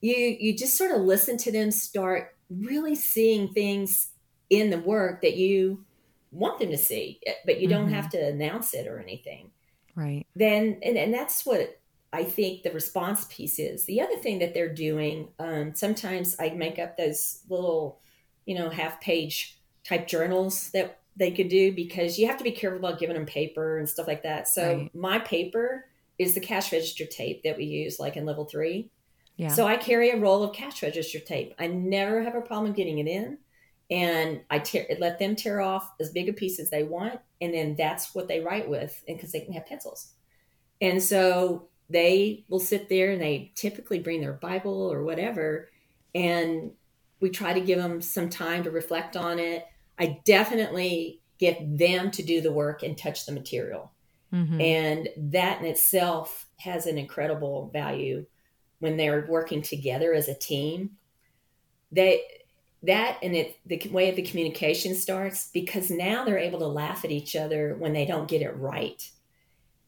you 0.00 0.14
you 0.14 0.56
just 0.56 0.76
sort 0.76 0.90
of 0.90 1.00
listen 1.00 1.36
to 1.38 1.52
them 1.52 1.70
start 1.70 2.36
really 2.50 2.94
seeing 2.94 3.48
things 3.48 4.08
in 4.50 4.70
the 4.70 4.78
work 4.78 5.22
that 5.22 5.36
you 5.36 5.84
want 6.30 6.58
them 6.58 6.70
to 6.70 6.78
see, 6.78 7.20
eh, 7.26 7.32
but 7.46 7.60
you 7.60 7.68
don't 7.68 7.86
mm-hmm. 7.86 7.94
have 7.94 8.10
to 8.10 8.18
announce 8.18 8.74
it 8.74 8.86
or 8.86 8.98
anything. 8.98 9.50
Right. 9.94 10.26
Then, 10.34 10.78
and, 10.82 10.96
and 10.96 11.14
that's 11.14 11.46
what 11.46 11.80
I 12.12 12.24
think 12.24 12.62
the 12.62 12.70
response 12.70 13.26
piece 13.30 13.58
is. 13.58 13.86
The 13.86 14.00
other 14.00 14.16
thing 14.16 14.40
that 14.40 14.54
they're 14.54 14.72
doing, 14.72 15.28
um, 15.38 15.74
sometimes 15.74 16.36
I 16.38 16.50
make 16.50 16.78
up 16.78 16.96
those 16.96 17.40
little, 17.48 18.00
you 18.46 18.54
know, 18.54 18.70
half 18.70 19.00
page 19.00 19.58
type 19.84 20.06
journals 20.06 20.70
that 20.70 21.00
they 21.16 21.30
could 21.30 21.48
do 21.48 21.72
because 21.72 22.18
you 22.18 22.26
have 22.26 22.38
to 22.38 22.44
be 22.44 22.50
careful 22.50 22.78
about 22.78 22.98
giving 22.98 23.16
them 23.16 23.26
paper 23.26 23.78
and 23.78 23.88
stuff 23.88 24.06
like 24.06 24.22
that. 24.22 24.48
So 24.48 24.76
right. 24.76 24.94
my 24.94 25.18
paper 25.18 25.86
is 26.18 26.34
the 26.34 26.40
cash 26.40 26.72
register 26.72 27.06
tape 27.06 27.42
that 27.44 27.56
we 27.56 27.64
use 27.64 27.98
like 27.98 28.16
in 28.16 28.24
level 28.26 28.44
three. 28.44 28.90
Yeah. 29.36 29.48
So 29.48 29.66
I 29.66 29.76
carry 29.76 30.10
a 30.10 30.16
roll 30.16 30.42
of 30.42 30.54
cash 30.54 30.82
register 30.82 31.18
tape. 31.18 31.54
I 31.58 31.66
never 31.66 32.22
have 32.22 32.34
a 32.34 32.40
problem 32.40 32.72
getting 32.72 32.98
it 32.98 33.06
in 33.06 33.38
and 33.90 34.40
I 34.50 34.58
tear, 34.60 34.86
let 34.98 35.18
them 35.18 35.36
tear 35.36 35.60
off 35.60 35.92
as 36.00 36.10
big 36.10 36.28
a 36.28 36.32
piece 36.32 36.58
as 36.58 36.70
they 36.70 36.82
want, 36.82 37.20
and 37.40 37.52
then 37.52 37.76
that's 37.76 38.14
what 38.14 38.28
they 38.28 38.40
write 38.40 38.68
with, 38.68 39.02
and 39.06 39.16
because 39.16 39.32
they 39.32 39.40
can 39.40 39.52
have 39.52 39.66
pencils, 39.66 40.12
and 40.80 41.02
so 41.02 41.68
they 41.90 42.44
will 42.48 42.60
sit 42.60 42.88
there 42.88 43.12
and 43.12 43.20
they 43.20 43.52
typically 43.54 43.98
bring 43.98 44.20
their 44.20 44.32
Bible 44.32 44.90
or 44.90 45.04
whatever, 45.04 45.68
and 46.14 46.72
we 47.24 47.30
try 47.30 47.54
to 47.54 47.60
give 47.60 47.78
them 47.78 48.02
some 48.02 48.28
time 48.28 48.62
to 48.62 48.70
reflect 48.70 49.16
on 49.16 49.38
it. 49.38 49.66
I 49.98 50.20
definitely 50.26 51.22
get 51.38 51.78
them 51.78 52.10
to 52.10 52.22
do 52.22 52.42
the 52.42 52.52
work 52.52 52.82
and 52.82 52.98
touch 52.98 53.24
the 53.24 53.32
material. 53.32 53.92
Mm-hmm. 54.30 54.60
And 54.60 55.08
that 55.32 55.60
in 55.60 55.66
itself 55.66 56.46
has 56.58 56.84
an 56.84 56.98
incredible 56.98 57.70
value 57.72 58.26
when 58.78 58.98
they're 58.98 59.24
working 59.26 59.62
together 59.62 60.12
as 60.12 60.28
a 60.28 60.34
team. 60.34 60.98
They 61.90 62.20
that 62.82 63.16
and 63.22 63.34
it 63.34 63.56
the 63.64 63.80
way 63.88 64.10
the 64.10 64.20
communication 64.20 64.94
starts 64.94 65.48
because 65.54 65.90
now 65.90 66.26
they're 66.26 66.36
able 66.36 66.58
to 66.58 66.66
laugh 66.66 67.06
at 67.06 67.10
each 67.10 67.34
other 67.34 67.74
when 67.78 67.94
they 67.94 68.04
don't 68.04 68.28
get 68.28 68.42
it 68.42 68.54
right 68.58 69.10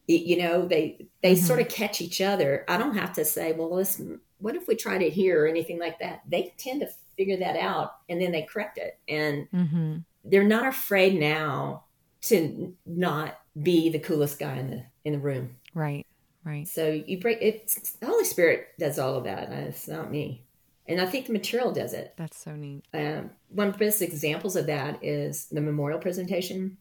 you 0.06 0.38
know 0.38 0.66
they 0.66 1.06
they 1.22 1.34
mm-hmm. 1.34 1.44
sort 1.44 1.60
of 1.60 1.68
catch 1.68 2.00
each 2.00 2.22
other 2.22 2.64
i 2.68 2.78
don't 2.78 2.96
have 2.96 3.12
to 3.12 3.22
say 3.22 3.52
well 3.52 3.74
listen 3.74 4.18
what 4.38 4.56
if 4.56 4.66
we 4.66 4.74
tried 4.74 5.02
it 5.02 5.12
here 5.12 5.44
or 5.44 5.46
anything 5.46 5.78
like 5.78 5.98
that 5.98 6.22
they 6.26 6.54
tend 6.56 6.80
to 6.80 6.88
figure 7.16 7.36
that 7.36 7.56
out 7.56 7.96
and 8.08 8.20
then 8.20 8.32
they 8.32 8.42
correct 8.42 8.78
it 8.78 8.98
and 9.08 9.48
mm-hmm. 9.50 9.96
they're 10.24 10.44
not 10.44 10.66
afraid 10.66 11.18
now 11.18 11.84
to 12.20 12.74
not 12.84 13.38
be 13.60 13.88
the 13.88 13.98
coolest 13.98 14.38
guy 14.38 14.56
in 14.56 14.70
the 14.70 14.82
in 15.04 15.12
the 15.12 15.18
room 15.18 15.56
right 15.74 16.06
right 16.44 16.68
so 16.68 16.88
you 17.06 17.18
break 17.18 17.40
it 17.40 17.74
the 18.00 18.06
holy 18.06 18.24
spirit 18.24 18.68
does 18.78 18.98
all 18.98 19.14
of 19.14 19.24
that 19.24 19.50
it's 19.50 19.88
not 19.88 20.10
me 20.10 20.46
and 20.88 21.00
I 21.00 21.06
think 21.06 21.26
the 21.26 21.32
material 21.32 21.72
does 21.72 21.92
it. 21.92 22.14
That's 22.16 22.38
so 22.38 22.54
neat. 22.54 22.84
Um, 22.94 23.30
one 23.48 23.68
of 23.68 23.78
the 23.78 23.84
best 23.84 24.02
examples 24.02 24.56
of 24.56 24.66
that 24.66 25.02
is 25.02 25.46
the 25.46 25.60
memorial 25.60 25.98
presentation, 25.98 26.76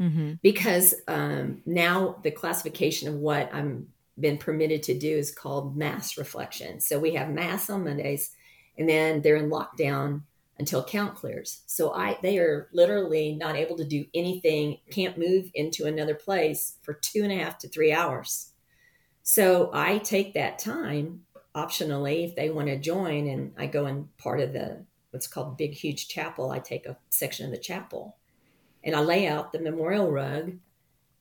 mm-hmm. 0.00 0.34
because 0.42 0.94
um, 1.08 1.62
now 1.64 2.16
the 2.22 2.30
classification 2.30 3.08
of 3.08 3.14
what 3.14 3.52
I'm 3.52 3.88
been 4.20 4.36
permitted 4.36 4.82
to 4.82 4.98
do 4.98 5.08
is 5.08 5.34
called 5.34 5.74
mass 5.76 6.18
reflection. 6.18 6.80
So 6.80 6.98
we 6.98 7.14
have 7.14 7.30
mass 7.30 7.70
on 7.70 7.84
Mondays, 7.84 8.30
and 8.78 8.88
then 8.88 9.22
they're 9.22 9.36
in 9.36 9.50
lockdown 9.50 10.22
until 10.58 10.84
count 10.84 11.14
clears. 11.14 11.62
So 11.66 11.92
I 11.92 12.18
they 12.22 12.38
are 12.38 12.68
literally 12.72 13.34
not 13.34 13.56
able 13.56 13.76
to 13.76 13.84
do 13.84 14.04
anything, 14.14 14.78
can't 14.90 15.18
move 15.18 15.50
into 15.54 15.86
another 15.86 16.14
place 16.14 16.78
for 16.82 16.94
two 16.94 17.22
and 17.22 17.32
a 17.32 17.36
half 17.36 17.58
to 17.58 17.68
three 17.68 17.92
hours. 17.92 18.52
So 19.22 19.70
I 19.72 19.98
take 19.98 20.34
that 20.34 20.58
time 20.58 21.22
optionally 21.54 22.24
if 22.24 22.34
they 22.34 22.50
want 22.50 22.68
to 22.68 22.78
join 22.78 23.28
and 23.28 23.52
i 23.58 23.66
go 23.66 23.86
in 23.86 24.08
part 24.18 24.40
of 24.40 24.52
the 24.52 24.84
what's 25.10 25.26
called 25.26 25.58
big 25.58 25.72
huge 25.72 26.08
chapel 26.08 26.50
i 26.50 26.58
take 26.58 26.86
a 26.86 26.96
section 27.10 27.44
of 27.44 27.52
the 27.52 27.58
chapel 27.58 28.16
and 28.84 28.96
i 28.96 29.00
lay 29.00 29.26
out 29.26 29.52
the 29.52 29.60
memorial 29.60 30.10
rug 30.10 30.52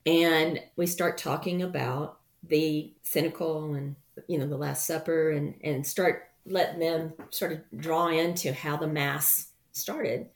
and 0.06 0.60
we 0.78 0.88
start 0.88 1.18
talking 1.18 1.62
about 1.62 2.20
the 2.44 2.94
cenacle 3.04 3.74
and 3.74 3.96
you 4.28 4.38
know 4.38 4.48
the 4.48 4.58
last 4.58 4.88
supper 4.88 5.32
and 5.32 5.56
and 5.64 5.86
start 5.86 6.31
letting 6.46 6.80
them 6.80 7.14
sort 7.30 7.52
of 7.52 7.60
draw 7.78 8.08
into 8.08 8.54
how 8.54 8.78
the 8.78 8.88
mass 8.88 9.48
started 9.72 10.28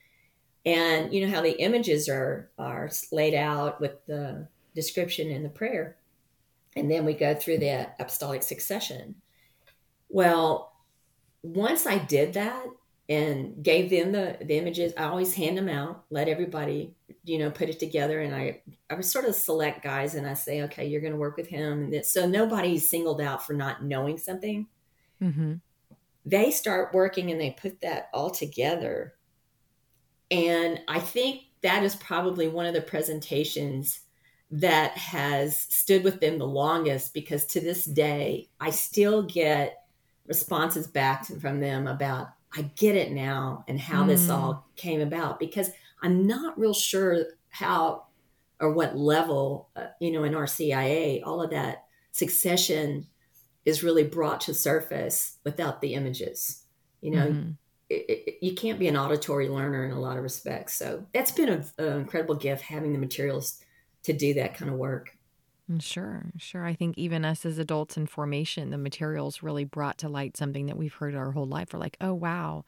and 0.65 1.13
you 1.13 1.25
know 1.25 1.33
how 1.33 1.41
the 1.41 1.59
images 1.61 2.07
are 2.07 2.49
are 2.57 2.89
laid 3.11 3.33
out 3.33 3.81
with 3.81 4.05
the 4.05 4.47
description 4.73 5.31
and 5.31 5.43
the 5.43 5.49
prayer 5.49 5.97
and 6.75 6.89
then 6.89 7.05
we 7.05 7.13
go 7.13 7.33
through 7.33 7.57
the 7.57 7.87
apostolic 7.99 8.43
succession 8.43 9.15
well, 10.09 10.73
once 11.43 11.85
I 11.85 11.97
did 11.97 12.33
that 12.33 12.65
and 13.07 13.61
gave 13.63 13.89
them 13.89 14.11
the, 14.11 14.37
the 14.41 14.57
images, 14.57 14.93
I 14.97 15.03
always 15.03 15.33
hand 15.33 15.57
them 15.57 15.69
out, 15.69 16.05
let 16.09 16.27
everybody, 16.27 16.95
you 17.23 17.37
know, 17.37 17.51
put 17.51 17.69
it 17.69 17.79
together. 17.79 18.21
And 18.21 18.33
I, 18.33 18.61
I 18.89 18.95
was 18.95 19.11
sort 19.11 19.25
of 19.25 19.35
select 19.35 19.83
guys 19.83 20.15
and 20.15 20.25
I 20.25 20.33
say, 20.33 20.63
okay, 20.63 20.87
you're 20.87 21.01
going 21.01 21.13
to 21.13 21.19
work 21.19 21.37
with 21.37 21.47
him. 21.47 21.93
And 21.93 22.05
so 22.05 22.27
nobody's 22.27 22.89
singled 22.89 23.21
out 23.21 23.45
for 23.45 23.53
not 23.53 23.83
knowing 23.83 24.17
something. 24.17 24.67
Mm-hmm. 25.21 25.55
They 26.25 26.51
start 26.51 26.93
working 26.93 27.31
and 27.31 27.39
they 27.39 27.51
put 27.51 27.81
that 27.81 28.09
all 28.13 28.29
together. 28.29 29.13
And 30.31 30.79
I 30.87 30.99
think 30.99 31.43
that 31.61 31.83
is 31.83 31.95
probably 31.95 32.47
one 32.47 32.65
of 32.65 32.73
the 32.73 32.81
presentations 32.81 34.01
that 34.51 34.97
has 34.97 35.57
stood 35.57 36.03
with 36.03 36.19
them 36.19 36.37
the 36.37 36.47
longest 36.47 37.13
because 37.13 37.45
to 37.45 37.59
this 37.59 37.85
day, 37.85 38.49
I 38.59 38.71
still 38.71 39.23
get 39.23 39.83
responses 40.27 40.87
back 40.87 41.25
from 41.25 41.59
them 41.59 41.87
about 41.87 42.29
I 42.57 42.63
get 42.75 42.95
it 42.95 43.11
now 43.11 43.65
and 43.67 43.79
how 43.79 44.03
mm. 44.03 44.07
this 44.07 44.29
all 44.29 44.67
came 44.75 45.01
about 45.01 45.39
because 45.39 45.71
I'm 46.01 46.25
not 46.25 46.57
real 46.57 46.73
sure 46.73 47.25
how 47.49 48.05
or 48.59 48.71
what 48.71 48.97
level, 48.97 49.69
uh, 49.75 49.87
you 49.99 50.11
know, 50.11 50.23
in 50.23 50.33
RCIA, 50.33 51.21
all 51.25 51.41
of 51.41 51.49
that 51.51 51.85
succession 52.11 53.07
is 53.65 53.83
really 53.83 54.03
brought 54.03 54.41
to 54.41 54.53
surface 54.53 55.37
without 55.43 55.81
the 55.81 55.95
images. 55.95 56.63
You 57.01 57.11
know, 57.11 57.27
mm-hmm. 57.27 57.51
it, 57.89 58.05
it, 58.09 58.37
you 58.41 58.55
can't 58.55 58.79
be 58.79 58.87
an 58.87 58.97
auditory 58.97 59.49
learner 59.49 59.85
in 59.85 59.91
a 59.91 59.99
lot 59.99 60.17
of 60.17 60.23
respects. 60.23 60.75
So 60.75 61.05
that's 61.13 61.31
been 61.31 61.49
an 61.49 61.65
incredible 61.77 62.35
gift 62.35 62.61
having 62.61 62.93
the 62.93 62.99
materials 62.99 63.59
to 64.03 64.13
do 64.13 64.35
that 64.35 64.55
kind 64.55 64.71
of 64.71 64.77
work. 64.77 65.15
Mm, 65.71 65.81
sure, 65.81 66.25
sure. 66.37 66.65
I 66.65 66.75
think 66.75 66.97
even 66.97 67.25
us 67.25 67.45
as 67.45 67.57
adults 67.57 67.97
in 67.97 68.05
formation, 68.05 68.69
the 68.69 68.77
materials 68.77 69.41
really 69.41 69.63
brought 69.63 69.97
to 69.99 70.09
light 70.09 70.37
something 70.37 70.67
that 70.67 70.77
we've 70.77 70.93
heard 70.93 71.15
our 71.15 71.31
whole 71.31 71.47
life. 71.47 71.73
We're 71.73 71.79
like, 71.79 71.97
oh, 72.01 72.13
wow, 72.13 72.65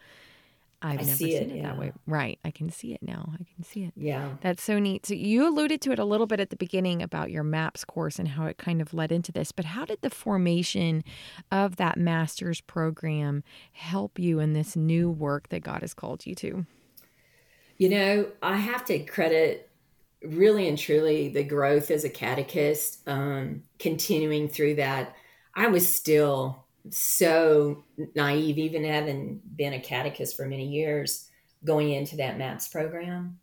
I've 0.82 1.00
I 1.00 1.04
never 1.04 1.18
seen 1.18 1.34
it, 1.36 1.50
it 1.50 1.56
yeah. 1.58 1.63
that 1.63 1.80
way. 1.80 1.92
Right. 2.06 2.38
I 2.46 2.52
can 2.52 2.70
see 2.70 2.94
it 2.94 3.02
now. 3.02 3.32
I 3.34 3.38
can 3.56 3.63
see 3.63 3.84
it. 3.84 3.94
Yeah. 3.96 4.30
That's 4.42 4.63
so 4.63 4.78
neat. 4.78 5.08
So 5.08 5.16
you 5.16 5.48
alluded 5.48 5.82
to 5.82 5.92
it 5.92 5.98
a 5.98 6.06
little 6.06 6.28
bit 6.28 6.40
at 6.40 6.52
the 6.52 6.56
beginning 6.56 7.02
about 7.02 7.32
your 7.32 7.44
MAPS 7.44 7.84
course 7.84 8.20
and 8.20 8.28
how 8.28 8.46
it 8.46 8.58
kind 8.58 8.82
of 8.82 8.94
led 8.94 9.12
into 9.12 9.32
this. 9.32 9.52
But 9.52 9.66
how 9.66 9.86
did 9.86 10.02
the 10.02 10.12
formation 10.12 11.04
of 11.52 11.78
that 11.78 11.98
master's 11.98 12.62
program 12.62 13.44
help 13.72 14.20
you 14.20 14.40
in 14.40 14.54
this 14.54 14.76
new 14.76 15.10
work 15.10 15.50
that 15.50 15.62
God 15.62 15.82
has 15.82 15.96
called 15.96 16.28
you 16.28 16.36
to? 16.36 16.66
You 17.78 17.90
know, 17.90 18.28
I 18.44 18.58
have 18.58 18.86
to 18.86 19.00
credit 19.00 19.70
really 20.22 20.68
and 20.68 20.78
truly 20.78 21.30
the 21.30 21.44
growth 21.44 21.92
as 21.92 22.04
a 22.04 22.10
catechist, 22.10 23.08
um, 23.08 23.63
continuing 23.80 24.48
through 24.48 24.76
that, 24.76 25.16
I 25.56 25.68
was 25.68 25.92
still 25.92 26.66
so 26.89 27.84
naive, 28.15 28.58
even 28.58 28.84
having 28.84 29.41
been 29.56 29.73
a 29.73 29.80
catechist 29.80 30.36
for 30.36 30.45
many 30.45 30.67
years, 30.67 31.30
going 31.63 31.91
into 31.91 32.17
that 32.17 32.38
MAPS 32.38 32.67
program. 32.67 33.39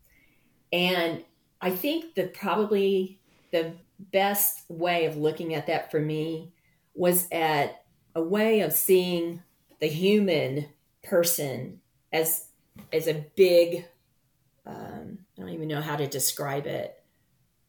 And 0.71 1.23
I 1.61 1.71
think 1.71 2.15
that 2.15 2.33
probably 2.33 3.19
the 3.51 3.73
best 4.11 4.69
way 4.69 5.05
of 5.05 5.17
looking 5.17 5.53
at 5.53 5.67
that 5.67 5.91
for 5.91 5.99
me 5.99 6.51
was 6.93 7.27
at 7.31 7.83
a 8.13 8.21
way 8.21 8.61
of 8.61 8.73
seeing 8.73 9.41
the 9.79 9.87
human 9.87 10.67
person 11.03 11.79
as 12.11 12.47
as 12.91 13.07
a 13.07 13.25
big 13.35 13.85
um, 14.65 15.19
I 15.37 15.41
don't 15.41 15.49
even 15.49 15.67
know 15.67 15.81
how 15.81 15.95
to 15.95 16.07
describe 16.07 16.65
it 16.65 17.01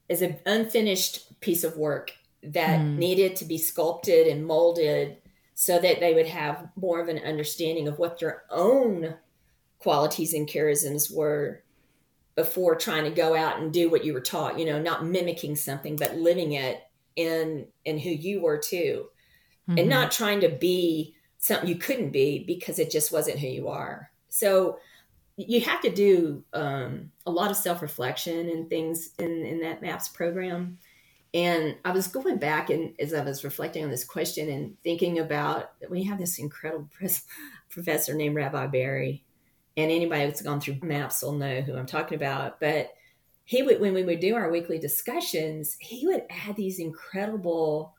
as 0.08 0.22
an 0.22 0.38
unfinished 0.46 1.40
piece 1.40 1.64
of 1.64 1.76
work 1.76 2.12
that 2.42 2.80
mm. 2.80 2.96
needed 2.96 3.36
to 3.36 3.44
be 3.44 3.58
sculpted 3.58 4.26
and 4.26 4.46
molded 4.46 5.18
so 5.58 5.80
that 5.80 6.00
they 6.00 6.12
would 6.12 6.26
have 6.26 6.68
more 6.76 7.00
of 7.00 7.08
an 7.08 7.18
understanding 7.20 7.88
of 7.88 7.98
what 7.98 8.20
their 8.20 8.42
own 8.50 9.14
qualities 9.78 10.34
and 10.34 10.46
charisms 10.46 11.12
were 11.12 11.62
before 12.34 12.76
trying 12.76 13.04
to 13.04 13.10
go 13.10 13.34
out 13.34 13.58
and 13.58 13.72
do 13.72 13.88
what 13.88 14.04
you 14.04 14.12
were 14.12 14.20
taught, 14.20 14.58
you 14.58 14.66
know, 14.66 14.78
not 14.78 15.06
mimicking 15.06 15.56
something, 15.56 15.96
but 15.96 16.14
living 16.14 16.52
it 16.52 16.82
in 17.16 17.66
in 17.86 17.98
who 17.98 18.10
you 18.10 18.42
were 18.42 18.58
too. 18.58 19.06
Mm-hmm. 19.66 19.78
And 19.78 19.88
not 19.88 20.12
trying 20.12 20.40
to 20.40 20.50
be 20.50 21.16
something 21.38 21.68
you 21.68 21.76
couldn't 21.76 22.10
be 22.10 22.44
because 22.44 22.78
it 22.78 22.90
just 22.90 23.10
wasn't 23.10 23.38
who 23.38 23.48
you 23.48 23.68
are. 23.68 24.10
So 24.28 24.78
you 25.38 25.62
have 25.62 25.80
to 25.80 25.90
do 25.90 26.44
um, 26.52 27.10
a 27.24 27.30
lot 27.30 27.50
of 27.50 27.56
self 27.56 27.80
reflection 27.80 28.50
and 28.50 28.68
things 28.68 29.10
in, 29.18 29.46
in 29.46 29.60
that 29.60 29.80
MAPS 29.80 30.08
program. 30.08 30.76
And 31.36 31.76
I 31.84 31.90
was 31.90 32.06
going 32.06 32.38
back 32.38 32.70
and 32.70 32.94
as 32.98 33.12
I 33.12 33.22
was 33.22 33.44
reflecting 33.44 33.84
on 33.84 33.90
this 33.90 34.04
question 34.04 34.48
and 34.48 34.74
thinking 34.82 35.18
about, 35.18 35.72
we 35.90 36.02
have 36.04 36.18
this 36.18 36.38
incredible 36.38 36.88
professor 37.68 38.14
named 38.14 38.34
Rabbi 38.34 38.66
Barry, 38.68 39.22
and 39.76 39.90
anybody 39.90 40.24
that's 40.24 40.40
gone 40.40 40.62
through 40.62 40.78
MAPS 40.80 41.20
will 41.20 41.32
know 41.32 41.60
who 41.60 41.76
I'm 41.76 41.84
talking 41.84 42.16
about. 42.16 42.58
But 42.58 42.94
he 43.44 43.62
would, 43.62 43.82
when 43.82 43.92
we 43.92 44.02
would 44.02 44.20
do 44.20 44.34
our 44.34 44.50
weekly 44.50 44.78
discussions, 44.78 45.76
he 45.78 46.06
would 46.06 46.22
add 46.30 46.56
these 46.56 46.78
incredible 46.78 47.94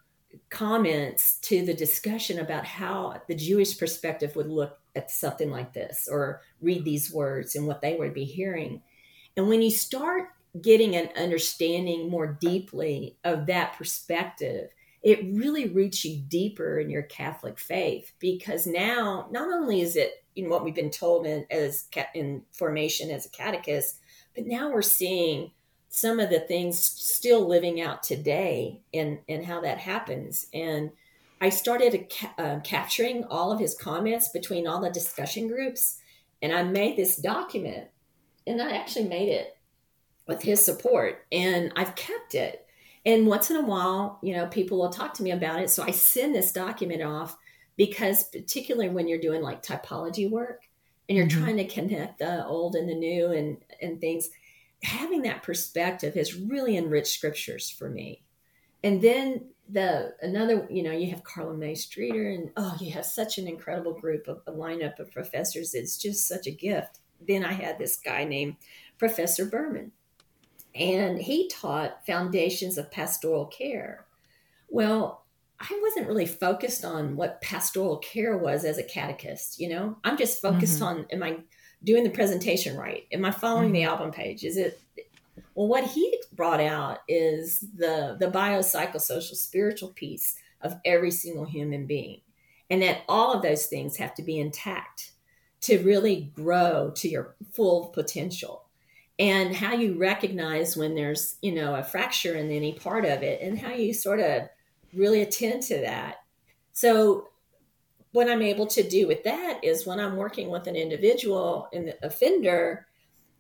comments 0.50 1.38
to 1.42 1.64
the 1.64 1.76
discussion 1.76 2.40
about 2.40 2.66
how 2.66 3.22
the 3.28 3.36
Jewish 3.36 3.78
perspective 3.78 4.36
would 4.36 4.50
look 4.50 4.80
at 4.96 5.12
something 5.12 5.52
like 5.52 5.74
this 5.74 6.10
or 6.12 6.42
read 6.60 6.84
these 6.84 7.14
words 7.14 7.56
and 7.56 7.68
what 7.68 7.82
they 7.82 7.98
would 7.98 8.16
be 8.16 8.26
hearing. 8.26 8.82
And 9.36 9.48
when 9.48 9.62
you 9.62 9.70
start 9.70 10.30
getting 10.62 10.96
an 10.96 11.10
understanding 11.18 12.10
more 12.10 12.28
deeply 12.28 13.18
of 13.24 13.46
that 13.48 13.74
perspective, 13.74 14.70
it 15.04 15.24
really 15.24 15.70
roots 15.70 16.04
you 16.04 16.22
deeper 16.28 16.80
in 16.80 16.90
your 16.90 17.04
Catholic 17.04 17.60
faith 17.60 18.14
because 18.20 18.68
now 18.68 19.28
not 19.32 19.52
only 19.52 19.82
is 19.82 19.96
it 19.96 20.24
you 20.36 20.44
know 20.44 20.50
what 20.50 20.64
we've 20.64 20.76
been 20.76 20.92
told 20.92 21.26
in, 21.26 21.46
as 21.50 21.88
in 22.14 22.44
formation 22.52 23.10
as 23.10 23.26
a 23.26 23.30
catechist, 23.30 24.00
but 24.36 24.46
now 24.46 24.72
we're 24.72 24.84
seeing 24.84 25.52
some 25.90 26.20
of 26.20 26.30
the 26.30 26.42
things 26.42 26.80
still 26.80 27.48
living 27.48 27.82
out 27.82 28.04
today 28.04 28.82
and 28.94 29.20
and 29.28 29.46
how 29.46 29.62
that 29.62 29.80
happens. 29.80 30.48
And 30.54 30.92
I 31.42 31.50
started 31.50 32.12
uh, 32.38 32.60
capturing 32.64 33.24
all 33.26 33.52
of 33.52 33.60
his 33.60 33.76
comments 33.76 34.30
between 34.30 34.68
all 34.68 34.82
the 34.82 34.90
discussion 34.90 35.48
groups 35.48 36.00
And 36.42 36.54
I 36.54 36.64
made 36.64 36.98
this 36.98 37.18
document, 37.18 37.88
and 38.46 38.62
I 38.62 38.78
actually 38.78 39.08
made 39.08 39.30
it 39.30 39.57
with 40.28 40.42
his 40.42 40.64
support, 40.64 41.26
and 41.32 41.72
I've 41.76 41.96
kept 41.96 42.36
it. 42.36 42.66
And 43.06 43.28
once 43.28 43.50
in 43.50 43.56
a 43.56 43.66
while, 43.66 44.20
you 44.22 44.36
know, 44.36 44.48
people 44.48 44.78
will 44.78 44.90
talk 44.90 45.14
to 45.16 45.24
me 45.24 45.32
about 45.32 45.62
it. 45.62 45.70
So 45.70 45.84
I 45.84 45.92
send 45.92 46.36
this 46.36 46.52
document 46.52 47.02
off 47.02 47.38
because, 47.78 48.26
particularly 48.26 48.90
when 48.90 49.08
you're 49.08 49.20
doing 49.20 49.42
like 49.42 49.64
typology 49.64 50.30
work 50.30 50.64
and 51.08 51.18
you're 51.18 51.28
mm-hmm. 51.28 51.44
trying 51.44 51.58
to 51.58 51.68
connect 51.68 52.20
the 52.20 52.46
old 52.46 52.76
and 52.76 52.90
the 52.90 52.96
new 52.96 53.32
and, 53.32 53.58
and 53.82 54.02
things, 54.02 54.30
having 54.84 55.22
that 55.22 55.44
perspective 55.44 56.16
has 56.16 56.36
really 56.36 56.76
enriched 56.76 57.14
scriptures 57.14 57.70
for 57.70 57.90
me. 57.90 58.24
And 58.84 59.02
then 59.02 59.50
the 59.70 60.14
another, 60.22 60.68
you 60.70 60.84
know, 60.84 60.92
you 60.92 61.10
have 61.12 61.24
Carla 61.24 61.54
Mae 61.54 61.76
Streeter, 61.76 62.30
and 62.30 62.52
oh, 62.58 62.76
you 62.80 62.92
have 62.92 63.06
such 63.06 63.38
an 63.38 63.48
incredible 63.48 63.94
group 63.94 64.28
of 64.28 64.42
a 64.48 64.52
lineup 64.52 65.00
of 65.00 65.12
professors. 65.12 65.74
It's 65.74 65.98
just 65.98 66.28
such 66.28 66.48
a 66.48 66.52
gift. 66.52 67.00
Then 67.26 67.44
I 67.44 67.54
had 67.54 67.80
this 67.80 67.98
guy 67.98 68.24
named 68.24 68.58
Professor 68.98 69.46
Berman, 69.46 69.92
and 70.78 71.20
he 71.20 71.48
taught 71.50 72.06
foundations 72.06 72.78
of 72.78 72.92
pastoral 72.92 73.46
care. 73.46 74.06
Well, 74.70 75.24
I 75.60 75.80
wasn't 75.82 76.08
really 76.08 76.26
focused 76.26 76.86
on 76.86 77.16
what 77.16 77.42
pastoral 77.42 77.98
care 77.98 78.38
was 78.38 78.64
as 78.64 78.78
a 78.78 78.84
catechist, 78.84 79.60
you 79.60 79.70
know. 79.70 79.98
I'm 80.04 80.18
just 80.18 80.42
focused 80.42 80.76
mm-hmm. 80.76 81.00
on 81.00 81.06
am 81.12 81.24
I 81.24 81.38
doing 81.84 82.04
the 82.04 82.10
presentation 82.10 82.78
right? 82.78 83.06
Am 83.12 83.26
I 83.26 83.32
following 83.32 83.68
mm-hmm. 83.68 83.74
the 83.74 83.84
album 83.84 84.12
page? 84.12 84.44
Is 84.44 84.58
it 84.58 84.80
well 85.56 85.68
what 85.68 85.86
he 85.86 86.20
brought 86.34 86.60
out 86.60 87.00
is 87.08 87.60
the 87.76 88.18
the 88.20 88.28
biopsychosocial 88.28 89.36
spiritual 89.36 89.90
piece 89.90 90.36
of 90.62 90.80
every 90.86 91.12
single 91.12 91.46
human 91.46 91.86
being. 91.86 92.22
And 92.70 92.82
that 92.82 93.04
all 93.08 93.34
of 93.34 93.42
those 93.42 93.68
things 93.68 93.98
have 93.98 94.14
to 94.16 94.24
be 94.24 94.40
intact 94.40 95.12
to 95.62 95.80
really 95.84 96.32
grow 96.36 96.92
to 96.96 97.08
your 97.08 97.36
full 97.54 97.88
potential 97.88 98.67
and 99.20 99.56
how 99.56 99.74
you 99.74 99.98
recognize 99.98 100.78
when 100.78 100.96
there's 100.96 101.38
you 101.42 101.52
know 101.52 101.76
a 101.76 101.84
fracture 101.84 102.36
in 102.36 102.52
any 102.52 102.74
part 102.74 103.06
of 103.06 103.24
it 103.24 103.42
and 103.42 103.58
how 103.58 103.72
you 103.72 103.94
sort 103.94 104.20
of 104.20 104.44
really 104.94 105.22
attend 105.22 105.64
to 105.64 105.80
that. 105.80 106.18
So 106.74 107.30
what 108.14 108.30
i'm 108.30 108.42
able 108.42 108.66
to 108.66 108.88
do 108.88 109.06
with 109.06 109.24
that 109.26 109.60
is 109.64 109.86
when 109.86 110.00
i'm 110.00 110.16
working 110.16 110.50
with 110.50 110.66
an 110.66 110.78
individual 110.78 111.68
and 111.74 111.90
the 111.90 112.06
offender 112.06 112.88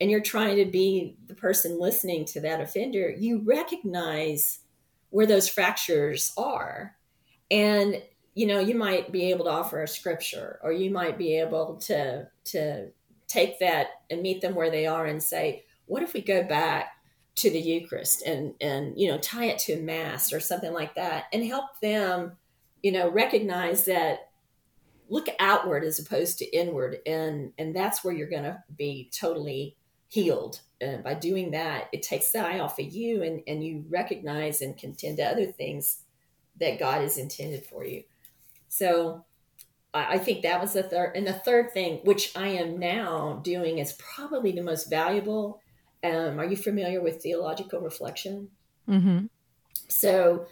and 0.01 0.11
you're 0.11 0.19
trying 0.19 0.57
to 0.57 0.65
be 0.65 1.15
the 1.27 1.33
person 1.33 1.79
listening 1.79 2.25
to 2.25 2.41
that 2.41 2.59
offender 2.59 3.09
you 3.09 3.41
recognize 3.45 4.59
where 5.09 5.25
those 5.25 5.49
fractures 5.49 6.33
are. 6.37 6.95
And 7.49 8.01
you 8.35 8.45
know 8.45 8.59
you 8.59 8.75
might 8.75 9.11
be 9.11 9.31
able 9.31 9.45
to 9.45 9.51
offer 9.51 9.81
a 9.81 9.87
scripture 9.87 10.59
or 10.61 10.71
you 10.71 10.91
might 10.91 11.17
be 11.17 11.39
able 11.39 11.77
to 11.77 12.27
to 12.45 12.89
take 13.27 13.59
that 13.59 13.87
and 14.11 14.21
meet 14.21 14.41
them 14.41 14.53
where 14.53 14.69
they 14.69 14.85
are 14.85 15.05
and 15.05 15.21
say 15.21 15.63
what 15.87 16.03
if 16.03 16.13
we 16.13 16.21
go 16.21 16.43
back 16.43 16.91
to 17.37 17.51
the 17.51 17.59
Eucharist 17.59 18.23
and 18.23 18.55
and 18.59 18.99
you 18.99 19.07
know 19.07 19.17
tie 19.19 19.45
it 19.45 19.59
to 19.59 19.73
a 19.73 19.77
Mass 19.77 20.33
or 20.33 20.39
something 20.39 20.73
like 20.73 20.95
that 20.95 21.25
and 21.31 21.45
help 21.45 21.79
them, 21.81 22.33
you 22.81 22.91
know, 22.91 23.09
recognize 23.09 23.85
that 23.85 24.29
look 25.07 25.27
outward 25.39 25.83
as 25.83 25.99
opposed 25.99 26.39
to 26.39 26.45
inward 26.45 26.97
and 27.05 27.53
and 27.57 27.75
that's 27.75 28.03
where 28.03 28.13
you're 28.13 28.29
going 28.29 28.43
to 28.43 28.63
be 28.75 29.09
totally 29.17 29.77
healed. 30.09 30.61
And 30.81 31.03
by 31.03 31.13
doing 31.13 31.51
that 31.51 31.89
it 31.93 32.01
takes 32.01 32.31
the 32.31 32.39
eye 32.39 32.59
off 32.59 32.79
of 32.79 32.91
you 32.91 33.21
and 33.21 33.41
and 33.47 33.63
you 33.63 33.85
recognize 33.87 34.61
and 34.61 34.77
contend 34.77 35.17
to 35.17 35.23
other 35.23 35.45
things 35.45 35.99
that 36.59 36.79
god 36.79 37.01
has 37.01 37.17
intended 37.17 37.65
for 37.65 37.85
you. 37.85 38.03
So 38.67 39.25
I 39.93 40.17
think 40.17 40.43
that 40.43 40.59
was 40.59 40.73
the 40.73 40.83
third 40.83 41.15
and 41.15 41.25
the 41.25 41.33
third 41.33 41.71
thing 41.71 42.01
which 42.03 42.35
i 42.35 42.47
am 42.49 42.77
now 42.77 43.39
doing 43.43 43.79
is 43.79 43.93
probably 43.93 44.51
the 44.51 44.61
most 44.61 44.89
valuable 44.89 45.59
um, 46.03 46.39
are 46.39 46.45
you 46.45 46.57
familiar 46.57 47.01
with 47.01 47.21
theological 47.21 47.81
reflection? 47.81 48.49
Mm-hmm. 48.87 49.25
So, 49.87 50.47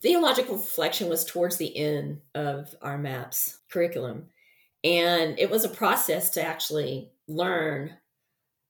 theological 0.00 0.56
reflection 0.56 1.08
was 1.08 1.24
towards 1.24 1.56
the 1.56 1.76
end 1.76 2.20
of 2.34 2.74
our 2.82 2.98
MAPS 2.98 3.58
curriculum. 3.70 4.26
And 4.84 5.38
it 5.38 5.50
was 5.50 5.64
a 5.64 5.68
process 5.68 6.30
to 6.30 6.42
actually 6.42 7.12
learn 7.28 7.96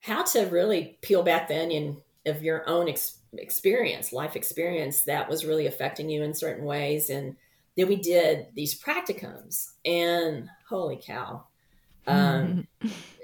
how 0.01 0.25
to 0.25 0.43
really 0.47 0.99
peel 1.01 1.23
back 1.23 1.49
the 1.49 1.63
onion 1.63 2.03
of 2.27 2.43
your 2.43 2.69
own 2.69 2.89
ex- 2.89 3.19
experience, 3.33 4.13
life 4.13 4.37
experience 4.37 5.03
that 5.03 5.29
was 5.29 5.45
really 5.45 5.67
affecting 5.67 6.11
you 6.11 6.23
in 6.23 6.35
certain 6.35 6.65
ways. 6.65 7.09
And 7.09 7.37
then 7.77 7.89
we 7.89 7.97
did 7.97 8.49
these 8.55 8.79
practicums, 8.79 9.71
and 9.85 10.49
holy 10.69 11.01
cow. 11.03 11.47
Um, 12.07 12.67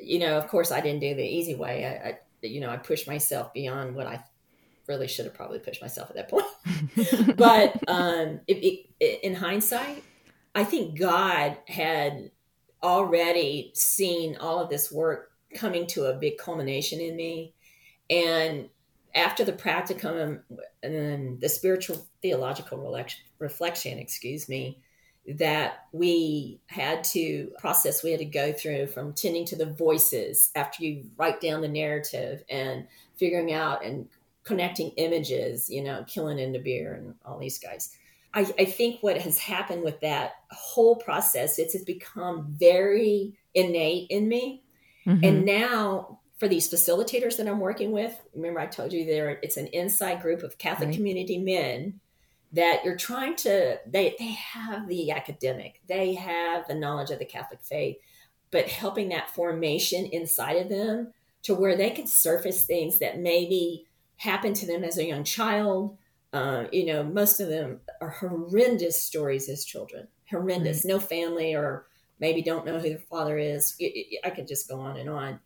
you 0.03 0.18
know, 0.18 0.38
of 0.38 0.48
course, 0.48 0.70
I 0.70 0.81
didn't 0.81 1.01
do 1.01 1.14
the 1.14 1.22
easy 1.22 1.55
way. 1.55 1.85
I, 1.85 2.09
I 2.09 2.18
you 2.42 2.61
know, 2.61 2.70
I 2.70 2.77
pushed 2.77 3.07
myself 3.07 3.53
beyond 3.53 3.94
what 3.94 4.07
I 4.07 4.22
really 4.87 5.09
should 5.09 5.27
have 5.27 5.35
probably 5.35 5.59
pushed 5.59 5.83
myself 5.83 6.11
at 6.11 6.16
that 6.16 6.29
point. 6.29 7.37
but 7.37 7.83
um, 7.88 8.40
it, 8.46 8.87
it, 9.01 9.20
in 9.22 9.35
hindsight, 9.35 10.03
I 10.55 10.64
think 10.64 10.98
God 10.98 11.59
had 11.66 12.31
already 12.83 13.72
seen 13.74 14.37
all 14.37 14.61
of 14.61 14.70
this 14.70 14.90
work 14.90 15.31
coming 15.55 15.87
to 15.88 16.07
a 16.07 16.14
big 16.14 16.38
culmination 16.38 17.01
in 17.01 17.16
me. 17.16 17.55
And 18.11 18.68
after 19.14 19.44
the 19.44 19.53
practicum 19.53 20.40
and 20.83 20.94
then 20.94 21.38
the 21.40 21.48
spiritual 21.48 22.07
theological 22.22 22.96
reflection, 23.38 23.98
excuse 23.98 24.48
me, 24.48 24.81
that 25.36 25.86
we 25.92 26.60
had 26.66 27.04
to 27.04 27.52
process, 27.58 28.02
we 28.02 28.10
had 28.10 28.20
to 28.20 28.24
go 28.24 28.52
through 28.52 28.86
from 28.86 29.12
tending 29.12 29.44
to 29.46 29.56
the 29.56 29.66
voices 29.66 30.50
after 30.54 30.82
you 30.82 31.04
write 31.16 31.40
down 31.40 31.60
the 31.60 31.68
narrative 31.68 32.42
and 32.48 32.86
figuring 33.16 33.52
out 33.52 33.84
and 33.84 34.08
connecting 34.44 34.90
images, 34.96 35.68
you 35.68 35.82
know, 35.82 36.04
Killen 36.08 36.42
and 36.42 36.64
beer 36.64 36.94
and 36.94 37.14
all 37.24 37.38
these 37.38 37.58
guys. 37.58 37.94
I, 38.32 38.40
I, 38.58 38.64
think 38.64 39.02
what 39.02 39.18
has 39.18 39.38
happened 39.38 39.82
with 39.82 40.00
that 40.00 40.32
whole 40.50 40.96
process, 40.96 41.58
it's, 41.58 41.74
it's 41.74 41.84
become 41.84 42.54
very 42.58 43.34
innate 43.54 44.06
in 44.10 44.28
me. 44.28 44.62
Mm-hmm. 45.06 45.24
And 45.24 45.44
now 45.44 46.20
for 46.38 46.46
these 46.46 46.70
facilitators 46.70 47.36
that 47.36 47.48
I'm 47.48 47.60
working 47.60 47.90
with, 47.90 48.18
remember 48.34 48.60
I 48.60 48.66
told 48.66 48.92
you 48.92 49.04
there 49.04 49.38
it's 49.42 49.56
an 49.56 49.66
inside 49.68 50.22
group 50.22 50.42
of 50.42 50.58
Catholic 50.58 50.88
right. 50.88 50.96
community 50.96 51.38
men 51.38 52.00
that 52.52 52.84
you're 52.84 52.96
trying 52.96 53.37
to 53.37 53.78
they 53.87 54.14
they 54.18 54.32
have 54.32 54.88
the 54.88 55.11
academic 55.11 55.80
they 55.87 56.14
have 56.14 56.66
the 56.66 56.74
knowledge 56.74 57.11
of 57.11 57.18
the 57.18 57.24
catholic 57.24 57.61
faith 57.62 57.96
but 58.50 58.68
helping 58.68 59.11
that 59.11 59.30
formation 59.30 60.06
inside 60.06 60.56
of 60.56 60.68
them 60.68 61.12
to 61.42 61.54
where 61.54 61.76
they 61.76 61.90
can 61.90 62.06
surface 62.06 62.64
things 62.64 62.98
that 62.98 63.18
maybe 63.18 63.87
happened 64.16 64.56
to 64.56 64.66
them 64.66 64.82
as 64.84 64.98
a 64.98 65.06
young 65.06 65.24
child. 65.24 65.96
Uh, 66.32 66.64
you 66.72 66.84
know 66.84 67.02
most 67.02 67.40
of 67.40 67.48
them 67.48 67.80
are 68.02 68.11
horrendous 68.11 69.02
stories 69.02 69.48
as 69.48 69.64
children 69.64 70.06
horrendous. 70.30 70.84
Right. 70.84 70.92
no 70.92 71.00
family 71.00 71.54
or 71.54 71.87
maybe 72.20 72.42
don't 72.42 72.66
know 72.66 72.78
who 72.78 72.90
their 72.90 72.98
father 72.98 73.38
is. 73.38 73.76
I 74.22 74.28
could 74.30 74.46
just 74.46 74.68
go 74.68 74.78
on 74.78 74.98
and 74.98 75.08
on. 75.08 75.40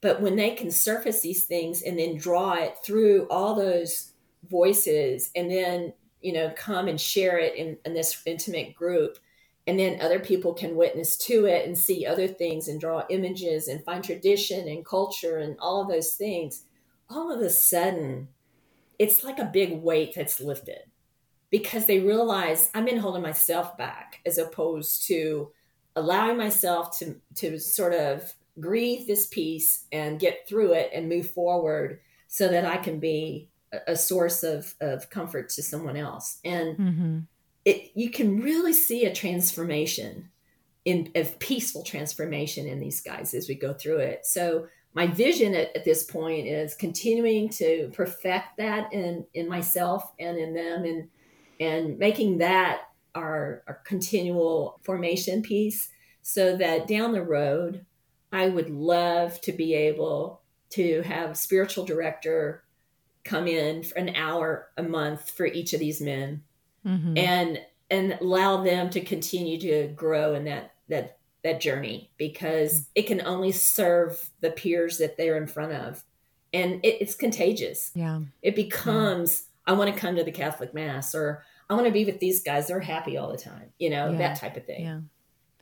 But 0.00 0.20
when 0.20 0.36
they 0.36 0.52
can 0.52 0.70
surface 0.70 1.20
these 1.20 1.46
things 1.46 1.82
and 1.82 1.98
then 1.98 2.16
draw 2.16 2.54
it 2.54 2.76
through 2.84 3.26
all 3.28 3.54
those 3.54 4.12
voices 4.48 5.30
and 5.34 5.50
then 5.50 5.92
you 6.20 6.32
know 6.32 6.52
come 6.56 6.88
and 6.88 7.00
share 7.00 7.38
it 7.38 7.54
in, 7.56 7.78
in 7.84 7.94
this 7.94 8.22
intimate 8.26 8.74
group. 8.74 9.18
And 9.66 9.78
then 9.78 10.00
other 10.00 10.18
people 10.18 10.54
can 10.54 10.74
witness 10.74 11.16
to 11.18 11.44
it 11.44 11.66
and 11.66 11.78
see 11.78 12.04
other 12.06 12.26
things 12.26 12.66
and 12.66 12.80
draw 12.80 13.04
images 13.08 13.68
and 13.68 13.84
find 13.84 14.02
tradition 14.02 14.66
and 14.66 14.84
culture 14.84 15.36
and 15.36 15.56
all 15.60 15.82
of 15.82 15.88
those 15.88 16.14
things. 16.14 16.64
All 17.08 17.30
of 17.30 17.40
a 17.40 17.50
sudden 17.50 18.28
it's 19.00 19.24
like 19.24 19.38
a 19.38 19.46
big 19.46 19.72
weight 19.80 20.12
that's 20.14 20.40
lifted 20.40 20.82
because 21.50 21.86
they 21.86 22.00
realize 22.00 22.70
i've 22.74 22.84
been 22.84 22.98
holding 22.98 23.22
myself 23.22 23.76
back 23.78 24.20
as 24.26 24.36
opposed 24.36 25.06
to 25.06 25.50
allowing 25.96 26.36
myself 26.36 26.96
to 26.98 27.16
to 27.34 27.58
sort 27.58 27.94
of 27.94 28.34
grieve 28.60 29.06
this 29.06 29.26
piece 29.26 29.86
and 29.90 30.20
get 30.20 30.46
through 30.46 30.74
it 30.74 30.90
and 30.94 31.08
move 31.08 31.30
forward 31.30 31.98
so 32.28 32.46
that 32.46 32.66
i 32.66 32.76
can 32.76 33.00
be 33.00 33.48
a 33.86 33.96
source 33.96 34.42
of, 34.42 34.74
of 34.80 35.10
comfort 35.10 35.48
to 35.50 35.62
someone 35.62 35.96
else. 35.96 36.38
And 36.44 36.76
mm-hmm. 36.76 37.18
it 37.64 37.92
you 37.94 38.10
can 38.10 38.40
really 38.40 38.72
see 38.72 39.04
a 39.04 39.14
transformation 39.14 40.30
in 40.84 41.10
of 41.14 41.38
peaceful 41.38 41.82
transformation 41.82 42.66
in 42.66 42.80
these 42.80 43.00
guys 43.00 43.34
as 43.34 43.48
we 43.48 43.54
go 43.54 43.72
through 43.72 43.98
it. 43.98 44.26
So 44.26 44.66
my 44.92 45.06
vision 45.06 45.54
at, 45.54 45.74
at 45.76 45.84
this 45.84 46.04
point 46.04 46.48
is 46.48 46.74
continuing 46.74 47.48
to 47.50 47.90
perfect 47.92 48.56
that 48.58 48.92
in 48.92 49.26
in 49.34 49.48
myself 49.48 50.10
and 50.18 50.38
in 50.38 50.54
them 50.54 50.84
and 50.84 51.08
and 51.60 51.98
making 51.98 52.38
that 52.38 52.82
our, 53.14 53.62
our 53.66 53.80
continual 53.84 54.80
formation 54.82 55.42
piece 55.42 55.90
so 56.22 56.56
that 56.56 56.86
down 56.86 57.12
the 57.12 57.22
road 57.22 57.84
I 58.32 58.48
would 58.48 58.70
love 58.70 59.40
to 59.42 59.52
be 59.52 59.74
able 59.74 60.42
to 60.70 61.02
have 61.02 61.36
spiritual 61.36 61.84
director 61.84 62.62
come 63.24 63.46
in 63.46 63.82
for 63.82 63.98
an 63.98 64.14
hour 64.16 64.68
a 64.76 64.82
month 64.82 65.30
for 65.30 65.46
each 65.46 65.72
of 65.72 65.80
these 65.80 66.00
men. 66.00 66.42
Mm-hmm. 66.86 67.18
and 67.18 67.60
and 67.90 68.16
allow 68.22 68.62
them 68.62 68.88
to 68.88 69.02
continue 69.02 69.60
to 69.60 69.88
grow 69.88 70.32
in 70.32 70.44
that 70.44 70.72
that 70.88 71.18
that 71.42 71.60
journey 71.60 72.10
because 72.16 72.88
it 72.94 73.02
can 73.02 73.20
only 73.20 73.52
serve 73.52 74.30
the 74.40 74.50
peers 74.50 74.98
that 74.98 75.16
they're 75.16 75.36
in 75.36 75.46
front 75.46 75.72
of. 75.72 76.02
And 76.52 76.84
it, 76.84 76.98
it's 77.00 77.14
contagious. 77.14 77.90
Yeah. 77.94 78.20
It 78.42 78.56
becomes 78.56 79.44
yeah. 79.66 79.74
i 79.74 79.76
want 79.76 79.92
to 79.92 80.00
come 80.00 80.16
to 80.16 80.24
the 80.24 80.32
catholic 80.32 80.74
mass 80.74 81.14
or 81.14 81.44
i 81.68 81.74
want 81.74 81.86
to 81.86 81.92
be 81.92 82.04
with 82.04 82.20
these 82.20 82.42
guys. 82.42 82.68
They're 82.68 82.80
happy 82.80 83.16
all 83.16 83.30
the 83.30 83.38
time 83.38 83.72
you 83.78 83.90
know 83.90 84.10
yeah. 84.10 84.18
that 84.18 84.40
type 84.40 84.56
of 84.56 84.64
thing. 84.64 84.82
Yeah. 84.82 85.00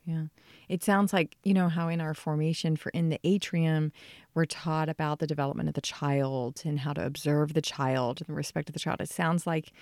Yeah. 0.04 0.24
It 0.68 0.82
sounds 0.84 1.12
like 1.12 1.36
you 1.44 1.54
know 1.54 1.68
how 1.68 1.88
in 1.88 2.00
our 2.00 2.14
formation 2.14 2.76
for 2.76 2.90
in 2.90 3.08
the 3.08 3.20
atrium 3.24 3.92
we're 4.38 4.44
taught 4.44 4.88
about 4.88 5.18
the 5.18 5.26
development 5.26 5.68
of 5.68 5.74
the 5.74 5.80
child 5.80 6.62
and 6.64 6.78
how 6.78 6.92
to 6.92 7.04
observe 7.04 7.54
the 7.54 7.60
child 7.60 8.20
and 8.20 8.28
the 8.28 8.34
respect 8.34 8.68
of 8.68 8.72
the 8.72 8.78
child 8.78 9.00
it 9.00 9.08
sounds 9.08 9.48
like 9.48 9.72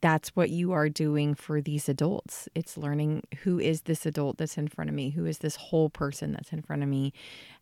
that's 0.00 0.28
what 0.36 0.50
you 0.50 0.70
are 0.70 0.88
doing 0.88 1.34
for 1.34 1.60
these 1.60 1.88
adults. 1.88 2.48
It's 2.54 2.76
learning 2.76 3.24
who 3.42 3.58
is 3.58 3.82
this 3.82 4.06
adult 4.06 4.36
that's 4.36 4.56
in 4.58 4.68
front 4.68 4.88
of 4.88 4.94
me? 4.94 5.10
Who 5.10 5.24
is 5.24 5.38
this 5.38 5.56
whole 5.56 5.88
person 5.90 6.32
that's 6.32 6.52
in 6.52 6.62
front 6.62 6.84
of 6.84 6.88
me? 6.88 7.12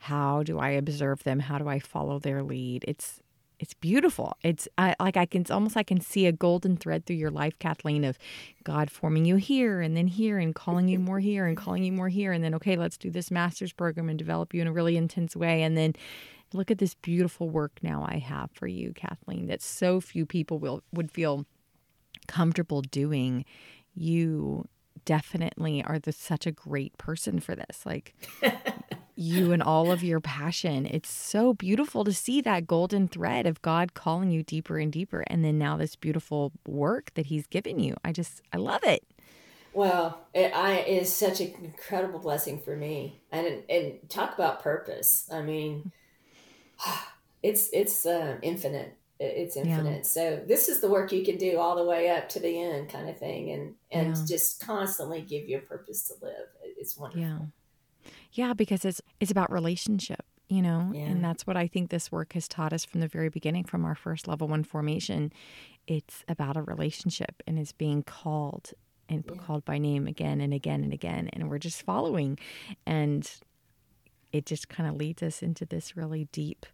How 0.01 0.43
do 0.43 0.59
I 0.59 0.71
observe 0.71 1.23
them? 1.23 1.39
How 1.39 1.57
do 1.57 1.69
I 1.69 1.79
follow 1.79 2.19
their 2.19 2.43
lead? 2.43 2.85
It's 2.87 3.21
it's 3.65 3.73
beautiful. 3.73 4.37
It's 4.43 4.69
I, 4.77 4.95
like 5.01 5.17
I 5.17 5.25
can 5.25 5.41
it's 5.41 5.51
almost 5.51 5.75
I 5.75 5.83
can 5.83 5.99
see 5.99 6.27
a 6.27 6.33
golden 6.33 6.77
thread 6.77 7.07
through 7.07 7.17
your 7.17 7.31
life, 7.31 7.59
Kathleen, 7.59 8.05
of 8.05 8.19
God 8.63 8.91
forming 8.91 9.25
you 9.25 9.37
here 9.37 9.81
and 9.81 9.97
then 9.97 10.07
here 10.07 10.39
and 10.39 10.55
calling 10.55 10.87
you 10.87 10.99
more 10.99 11.19
here 11.19 11.47
and 11.47 11.57
calling 11.57 11.83
you 11.83 11.91
more 11.91 12.11
here 12.11 12.31
and 12.31 12.45
then 12.45 12.55
okay, 12.57 12.77
let's 12.77 12.99
do 12.99 13.11
this 13.11 13.31
master's 13.31 13.73
program 13.73 14.11
and 14.11 14.19
develop 14.19 14.53
you 14.53 14.61
in 14.61 14.67
a 14.67 14.73
really 14.73 14.99
intense 14.99 15.35
way 15.35 15.63
and 15.63 15.79
then 15.79 15.95
look 16.53 16.71
at 16.71 16.77
this 16.77 16.95
beautiful 16.97 17.49
work 17.49 17.79
now 17.83 18.05
I 18.07 18.19
have 18.19 18.51
for 18.53 18.67
you, 18.67 18.93
Kathleen, 18.93 19.47
that 19.47 19.63
so 19.63 19.99
few 19.99 20.27
people 20.27 20.59
will 20.59 20.83
would 20.93 21.11
feel 21.11 21.47
comfortable 22.29 22.83
doing, 22.83 23.47
you 23.95 24.69
definitely 25.07 25.83
are 25.83 25.99
the, 25.99 26.13
such 26.13 26.47
a 26.47 26.53
great 26.53 26.99
person 26.99 27.41
for 27.41 27.55
this. 27.55 27.87
Like 27.87 28.15
you 29.17 29.53
and 29.53 29.63
all 29.63 29.91
of 29.91 30.03
your 30.03 30.21
passion. 30.21 30.87
It's 30.87 31.11
so 31.11 31.55
beautiful 31.55 32.05
to 32.05 32.13
see 32.13 32.41
that 32.43 32.67
golden 32.67 33.09
thread 33.09 33.47
of 33.47 33.63
God 33.63 33.95
calling 33.95 34.31
you 34.31 34.43
deeper 34.43 34.79
and 34.79 34.93
deeper. 34.93 35.25
And 35.27 35.45
then 35.45 35.59
now 35.59 35.77
this 35.77 35.97
beautiful 35.97 36.53
work 36.67 37.13
that 37.15 37.27
He's 37.27 37.47
given 37.47 37.79
you. 37.79 37.95
I 38.05 38.13
just, 38.13 38.43
I 38.53 38.57
love 38.57 38.83
it. 38.85 39.05
Well, 39.73 40.21
it, 40.33 40.55
I, 40.55 40.75
it 40.75 41.03
is 41.03 41.15
such 41.15 41.41
an 41.41 41.55
incredible 41.63 42.19
blessing 42.19 42.61
for 42.61 42.77
me. 42.77 43.21
And, 43.31 43.63
and 43.69 43.95
talk 44.09 44.35
about 44.35 44.63
purpose. 44.63 45.29
I 45.33 45.43
mean, 45.43 45.93
it's, 47.43 47.71
it's 47.73 48.07
uh, 48.07 48.37
infinite 48.43 48.97
it's 49.21 49.57
infinite. 49.57 49.99
Yeah. 49.99 50.03
So 50.03 50.43
this 50.47 50.69
is 50.69 50.81
the 50.81 50.89
work 50.89 51.13
you 51.13 51.25
can 51.25 51.39
do 51.39 51.59
all 51.59 51.77
the 51.77 51.85
way 51.85 52.11
up 52.11 52.29
to 52.31 52.41
the 52.41 52.61
end, 52.61 52.89
kind 52.89 53.09
of 53.09 53.19
thing, 53.19 53.51
and 53.51 53.75
and 53.91 54.17
yeah. 54.17 54.25
just 54.27 54.65
constantly 54.65 55.21
give 55.21 55.49
you 55.49 55.59
a 55.59 55.61
purpose 55.61 56.09
to 56.09 56.15
live. 56.21 56.49
It's 56.63 56.97
wonderful. 56.97 57.23
Yeah, 57.23 57.39
yeah, 58.35 58.53
because 58.53 58.85
it's 58.85 59.01
it's 59.21 59.31
about 59.31 59.51
relationship, 59.51 60.25
you 60.49 60.61
know, 60.61 60.91
yeah. 60.93 61.03
and 61.03 61.25
that's 61.25 61.47
what 61.47 61.57
I 61.57 61.67
think 61.67 61.91
this 61.91 62.13
work 62.13 62.35
has 62.35 62.47
taught 62.49 62.73
us 62.73 62.85
from 62.85 63.01
the 63.01 63.09
very 63.09 63.29
beginning, 63.29 63.65
from 63.65 63.85
our 63.85 63.95
first 63.95 64.29
level 64.29 64.49
one 64.49 64.65
formation. 64.65 65.33
It's 65.87 66.25
about 66.29 66.57
a 66.57 66.63
relationship 66.63 67.43
and 67.47 67.59
is 67.59 67.73
being 67.73 68.03
called 68.03 68.73
and 69.09 69.25
yeah. 69.29 69.37
called 69.37 69.65
by 69.65 69.79
name 69.79 70.07
again 70.07 70.41
and 70.41 70.53
again 70.53 70.83
and 70.83 70.93
again, 70.93 71.31
and 71.33 71.49
we're 71.49 71.59
just 71.59 71.83
following, 71.83 72.39
and 72.85 73.31
it 74.33 74.47
just 74.47 74.69
kind 74.69 74.89
of 74.89 74.97
leads 74.97 75.23
us 75.23 75.43
into 75.43 75.65
this 75.65 75.97
really 75.97 76.27
deep 76.33 76.67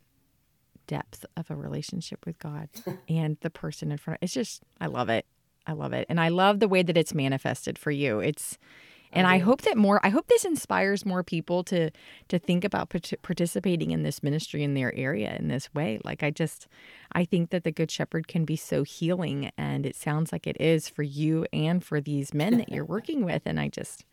depth 0.86 1.26
of 1.36 1.50
a 1.50 1.54
relationship 1.54 2.24
with 2.24 2.38
God 2.38 2.68
and 3.08 3.36
the 3.42 3.50
person 3.50 3.92
in 3.92 3.98
front. 3.98 4.18
It's 4.22 4.32
just, 4.32 4.62
I 4.80 4.86
love 4.86 5.10
it. 5.10 5.26
I 5.66 5.72
love 5.72 5.92
it. 5.92 6.06
And 6.08 6.18
I 6.18 6.30
love 6.30 6.58
the 6.58 6.68
way 6.68 6.82
that 6.82 6.96
it's 6.96 7.14
manifested 7.14 7.78
for 7.78 7.90
you. 7.90 8.18
It's, 8.18 8.58
and 9.12 9.26
I, 9.26 9.38
hope 9.38 9.62
that 9.62 9.76
more, 9.76 10.00
I 10.04 10.08
hope 10.10 10.28
this 10.28 10.44
inspires 10.44 11.04
more 11.04 11.22
people 11.22 11.64
to, 11.64 11.90
to 12.28 12.38
think 12.38 12.64
about 12.64 12.90
participating 12.90 13.90
in 13.90 14.02
this 14.02 14.22
ministry 14.22 14.62
in 14.62 14.74
their 14.74 14.94
area 14.96 15.36
in 15.38 15.48
this 15.48 15.72
way. 15.74 15.98
Like, 16.04 16.22
I 16.22 16.30
just, 16.30 16.68
I 17.12 17.24
think 17.24 17.50
that 17.50 17.64
the 17.64 17.72
Good 17.72 17.90
Shepherd 17.90 18.28
can 18.28 18.44
be 18.44 18.56
so 18.56 18.82
healing. 18.82 19.50
And 19.58 19.84
it 19.86 19.96
sounds 19.96 20.32
like 20.32 20.46
it 20.46 20.56
is 20.60 20.88
for 20.88 21.02
you 21.02 21.46
and 21.52 21.84
for 21.84 22.00
these 22.00 22.32
men 22.32 22.58
that 22.58 22.68
you're 22.68 22.84
working 22.96 23.24
with. 23.24 23.42
And 23.46 23.58
I 23.58 23.68
just, 23.68 24.04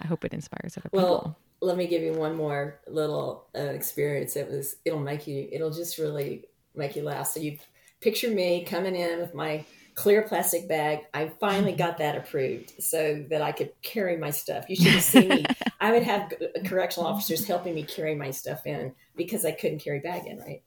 I 0.00 0.06
hope 0.06 0.24
it 0.24 0.32
inspires 0.32 0.76
other 0.76 0.88
people. 0.88 0.98
Well, 0.98 1.36
let 1.60 1.76
me 1.76 1.86
give 1.86 2.02
you 2.02 2.12
one 2.12 2.36
more 2.36 2.80
little 2.86 3.46
uh, 3.56 3.60
experience. 3.60 4.36
It 4.36 4.48
was 4.48 4.76
it'll 4.84 5.00
make 5.00 5.26
you 5.26 5.48
it'll 5.50 5.72
just 5.72 5.98
really 5.98 6.44
make 6.74 6.96
you 6.96 7.02
laugh. 7.02 7.28
So 7.28 7.40
you 7.40 7.58
picture 8.00 8.30
me 8.30 8.64
coming 8.64 8.94
in 8.94 9.18
with 9.18 9.34
my 9.34 9.64
clear 9.98 10.22
plastic 10.22 10.68
bag. 10.68 11.00
I 11.12 11.26
finally 11.40 11.72
got 11.72 11.98
that 11.98 12.16
approved 12.16 12.72
so 12.80 13.24
that 13.30 13.42
I 13.42 13.50
could 13.50 13.72
carry 13.82 14.16
my 14.16 14.30
stuff. 14.30 14.66
You 14.68 14.76
should 14.76 14.92
have 14.92 15.02
seen 15.02 15.28
me. 15.28 15.44
I 15.80 15.90
would 15.90 16.04
have 16.04 16.32
correctional 16.66 17.08
officers 17.08 17.44
helping 17.44 17.74
me 17.74 17.82
carry 17.82 18.14
my 18.14 18.30
stuff 18.30 18.64
in 18.64 18.94
because 19.16 19.44
I 19.44 19.50
couldn't 19.50 19.80
carry 19.80 19.98
bag 19.98 20.26
in, 20.26 20.38
right? 20.38 20.62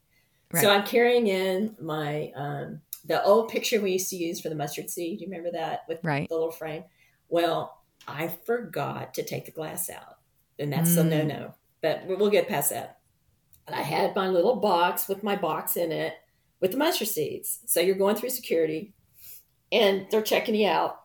right. 0.52 0.62
So 0.62 0.70
I'm 0.70 0.86
carrying 0.86 1.28
in 1.28 1.78
my 1.80 2.34
um, 2.36 2.82
the 3.06 3.24
old 3.24 3.48
picture 3.48 3.80
we 3.80 3.94
used 3.94 4.10
to 4.10 4.18
use 4.18 4.42
for 4.42 4.50
the 4.50 4.56
mustard 4.56 4.90
seed. 4.90 5.20
Do 5.20 5.24
you 5.24 5.32
remember 5.32 5.58
that 5.58 5.86
with 5.88 6.00
right. 6.04 6.28
the 6.28 6.36
little 6.36 6.52
frame? 6.52 6.84
Well, 7.30 7.82
I 8.10 8.28
forgot 8.28 9.14
to 9.14 9.24
take 9.24 9.46
the 9.46 9.52
glass 9.52 9.90
out 9.90 10.18
and 10.60 10.74
that's 10.74 10.92
mm. 10.92 11.00
a 11.00 11.04
no 11.06 11.24
no. 11.24 11.54
But 11.82 12.04
we'll 12.06 12.30
get 12.30 12.50
past 12.50 12.72
that. 12.72 13.00
And 13.66 13.78
I 13.78 13.82
had 13.82 14.14
my 14.14 14.28
little 14.28 14.58
box 14.58 15.08
with 15.08 15.24
my 15.24 15.38
box 15.38 15.78
in 15.78 15.94
it 15.94 16.16
with 16.60 16.72
the 16.72 16.78
mustard 16.78 17.08
seeds. 17.08 17.60
So 17.66 17.80
you're 17.80 17.96
going 17.96 18.18
through 18.18 18.32
security, 18.32 18.94
and 19.72 20.08
they're 20.12 20.22
checking 20.22 20.56
you 20.56 20.68
out. 20.68 20.98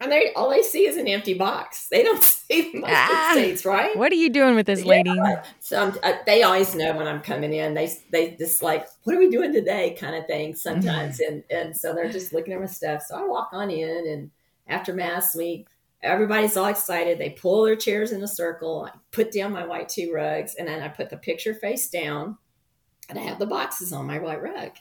And 0.00 0.10
they 0.10 0.32
all 0.34 0.50
they 0.50 0.62
see 0.62 0.86
is 0.86 0.96
an 0.96 1.08
empty 1.08 1.34
box. 1.34 1.88
They 1.88 2.02
don't 2.02 2.22
see 2.22 2.72
the 2.72 2.80
mustard 2.80 2.90
ah, 2.94 3.70
right? 3.70 3.96
What 3.96 4.12
are 4.12 4.16
you 4.16 4.28
doing 4.28 4.54
with 4.54 4.66
this 4.66 4.84
lady? 4.84 5.10
Yeah. 5.10 5.44
So 5.60 5.94
uh, 6.02 6.12
they 6.26 6.42
always 6.42 6.74
know 6.74 6.96
when 6.96 7.06
I'm 7.06 7.20
coming 7.20 7.52
in. 7.52 7.74
They 7.74 7.90
they 8.10 8.32
just 8.32 8.62
like, 8.62 8.86
what 9.04 9.14
are 9.14 9.18
we 9.18 9.30
doing 9.30 9.52
today, 9.52 9.96
kind 9.98 10.16
of 10.16 10.26
thing. 10.26 10.54
Sometimes, 10.56 11.18
mm-hmm. 11.18 11.34
and 11.34 11.44
and 11.50 11.76
so 11.76 11.94
they're 11.94 12.10
just 12.10 12.32
looking 12.32 12.52
at 12.52 12.60
my 12.60 12.66
stuff. 12.66 13.02
So 13.02 13.16
I 13.16 13.26
walk 13.26 13.50
on 13.52 13.70
in, 13.70 14.06
and 14.08 14.30
after 14.66 14.92
mass, 14.92 15.34
we 15.34 15.66
everybody's 16.02 16.56
all 16.56 16.66
excited. 16.66 17.18
They 17.18 17.30
pull 17.30 17.64
their 17.64 17.76
chairs 17.76 18.12
in 18.12 18.22
a 18.22 18.28
circle. 18.28 18.88
I 18.92 18.98
put 19.12 19.32
down 19.32 19.52
my 19.52 19.66
white 19.66 19.88
two 19.88 20.12
rugs, 20.12 20.56
and 20.56 20.68
then 20.68 20.82
I 20.82 20.88
put 20.88 21.08
the 21.08 21.16
picture 21.16 21.54
face 21.54 21.88
down, 21.88 22.36
and 23.08 23.18
I 23.18 23.22
have 23.22 23.38
the 23.38 23.46
boxes 23.46 23.92
on 23.92 24.06
my 24.06 24.18
white 24.18 24.42
rug. 24.42 24.72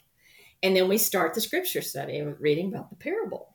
And 0.63 0.75
then 0.75 0.87
we 0.87 0.97
start 0.97 1.33
the 1.33 1.41
scripture 1.41 1.81
study, 1.81 2.21
reading 2.21 2.69
about 2.69 2.89
the 2.89 2.95
parable. 2.95 3.53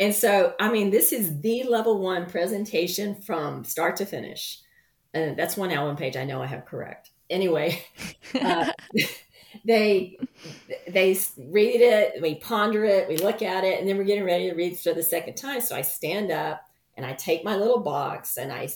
And 0.00 0.14
so, 0.14 0.54
I 0.58 0.70
mean, 0.70 0.90
this 0.90 1.12
is 1.12 1.40
the 1.40 1.64
level 1.64 1.98
one 1.98 2.26
presentation 2.26 3.16
from 3.20 3.64
start 3.64 3.96
to 3.96 4.06
finish. 4.06 4.60
And 5.12 5.36
that's 5.36 5.56
one 5.56 5.70
album 5.70 5.96
page 5.96 6.16
I 6.16 6.24
know 6.24 6.40
I 6.40 6.46
have 6.46 6.66
correct. 6.66 7.10
Anyway, 7.30 7.84
uh, 8.40 8.72
they 9.64 10.18
they 10.88 11.16
read 11.36 11.80
it, 11.80 12.20
we 12.20 12.36
ponder 12.36 12.84
it, 12.84 13.08
we 13.08 13.16
look 13.16 13.42
at 13.42 13.64
it, 13.64 13.78
and 13.78 13.88
then 13.88 13.96
we're 13.96 14.04
getting 14.04 14.24
ready 14.24 14.50
to 14.50 14.56
read 14.56 14.78
for 14.78 14.92
the 14.92 15.02
second 15.02 15.34
time. 15.34 15.60
So 15.60 15.76
I 15.76 15.82
stand 15.82 16.30
up 16.30 16.62
and 16.96 17.06
I 17.06 17.12
take 17.12 17.44
my 17.44 17.56
little 17.56 17.80
box 17.80 18.36
and 18.36 18.52
I 18.52 18.68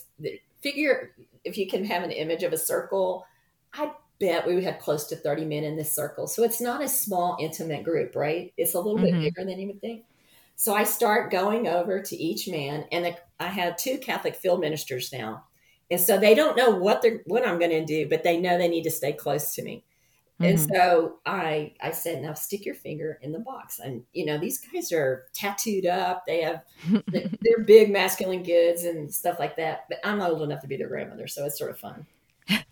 figure 0.61 1.14
if 1.44 1.57
you 1.57 1.68
can 1.68 1.85
have 1.85 2.03
an 2.03 2.11
image 2.11 2.42
of 2.42 2.53
a 2.53 2.59
circle, 2.59 3.27
I 3.72 3.92
bet 4.18 4.46
we 4.46 4.62
had 4.62 4.81
close 4.81 5.07
to 5.09 5.16
30 5.16 5.44
men 5.44 5.64
in 5.64 5.76
this 5.76 5.92
circle. 5.92 6.26
So 6.26 6.42
it's 6.42 6.61
not 6.61 6.83
a 6.83 6.88
small, 6.88 7.37
intimate 7.40 7.85
group, 7.85 8.16
right? 8.16 8.52
It's 8.57 8.74
a 8.74 8.81
little 8.81 8.96
mm-hmm. 8.96 9.20
bit 9.20 9.35
bigger 9.35 9.44
than 9.44 9.59
you 9.59 9.68
would 9.68 9.81
think. 9.81 10.04
So 10.57 10.74
I 10.74 10.83
start 10.85 11.31
going 11.31 11.68
over 11.68 12.02
to 12.02 12.16
each 12.16 12.48
man, 12.48 12.85
and 12.90 13.04
the, 13.04 13.16
I 13.38 13.46
have 13.46 13.76
two 13.76 13.98
Catholic 13.98 14.35
field 14.35 14.61
ministers 14.61 15.12
now. 15.12 15.44
And 15.90 16.00
so 16.00 16.18
they 16.18 16.35
don't 16.35 16.57
know 16.57 16.70
what 16.70 17.00
they're 17.00 17.22
what 17.26 17.46
I'm 17.46 17.59
going 17.59 17.70
to 17.70 17.85
do, 17.85 18.09
but 18.09 18.24
they 18.24 18.38
know 18.38 18.59
they 18.59 18.68
need 18.68 18.83
to 18.83 18.90
stay 18.90 19.12
close 19.12 19.54
to 19.54 19.62
me. 19.62 19.85
Mm-hmm. 20.40 20.44
And 20.44 20.61
so 20.61 21.18
I 21.24 21.74
I 21.81 21.92
said, 21.92 22.22
now 22.22 22.35
stick 22.35 22.66
your 22.66 22.74
finger 22.74 23.18
in 23.22 23.33
the 23.33 23.38
box. 23.38 23.78
And 23.78 24.02
you 24.12 24.26
know, 24.26 24.37
these 24.37 24.59
guys 24.59 24.92
are 24.92 25.26
tattooed 25.33 25.87
up. 25.87 26.26
They 26.26 26.42
have 26.42 26.64
they're 27.07 27.64
big 27.64 27.90
masculine 27.90 28.42
goods 28.42 28.85
and 28.85 29.12
stuff 29.12 29.38
like 29.38 29.57
that. 29.57 29.85
But 29.88 29.98
I'm 30.04 30.18
not 30.18 30.31
old 30.31 30.42
enough 30.42 30.62
to 30.62 30.68
be 30.68 30.76
their 30.76 30.88
grandmother, 30.88 31.28
so 31.28 31.46
it's 31.46 31.59
sort 31.59 31.70
of 31.70 31.78
fun. 31.78 32.04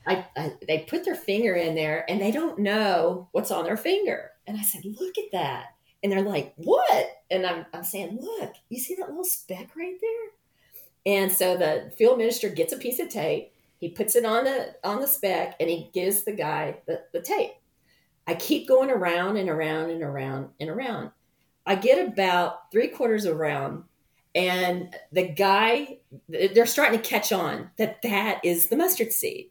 I, 0.07 0.25
I, 0.37 0.53
they 0.67 0.87
put 0.89 1.05
their 1.05 1.15
finger 1.15 1.55
in 1.55 1.75
there 1.75 2.05
and 2.09 2.21
they 2.21 2.31
don't 2.31 2.59
know 2.59 3.29
what's 3.33 3.51
on 3.51 3.65
their 3.65 3.77
finger. 3.77 4.31
And 4.47 4.59
I 4.59 4.63
said, 4.63 4.85
look 4.85 5.19
at 5.19 5.33
that. 5.33 5.75
And 6.03 6.13
they're 6.13 6.23
like, 6.23 6.55
what? 6.57 7.23
And 7.31 7.45
I'm, 7.45 7.67
I'm 7.75 7.85
saying, 7.85 8.19
look, 8.21 8.53
you 8.69 8.79
see 8.79 8.95
that 8.95 9.09
little 9.09 9.25
speck 9.25 9.75
right 9.77 9.97
there? 10.01 11.15
And 11.15 11.33
so 11.33 11.57
the 11.57 11.93
field 11.97 12.19
minister 12.19 12.49
gets 12.49 12.73
a 12.73 12.77
piece 12.77 13.01
of 13.01 13.09
tape 13.09 13.53
he 13.79 13.91
puts 13.91 14.17
it 14.17 14.25
on 14.25 14.45
the 14.45 14.75
on 14.85 15.01
the 15.01 15.07
speck 15.07 15.57
and 15.61 15.69
he 15.69 15.91
gives 15.93 16.25
the 16.25 16.33
guy 16.33 16.79
the, 16.87 17.03
the 17.13 17.21
tape. 17.21 17.53
I 18.27 18.35
keep 18.35 18.67
going 18.67 18.91
around 18.91 19.37
and 19.37 19.49
around 19.49 19.91
and 19.91 20.03
around 20.03 20.49
and 20.59 20.71
around. 20.71 21.11
I 21.67 21.75
get 21.75 22.05
about 22.05 22.71
three 22.73 22.89
quarters 22.89 23.27
around, 23.27 23.85
and 24.35 24.95
the 25.13 25.29
guy 25.29 25.99
they're 26.29 26.67
starting 26.67 27.01
to 27.01 27.09
catch 27.09 27.33
on 27.33 27.71
that 27.77 28.03
that 28.03 28.41
is 28.45 28.69
the 28.69 28.77
mustard 28.77 29.13
seed, 29.13 29.51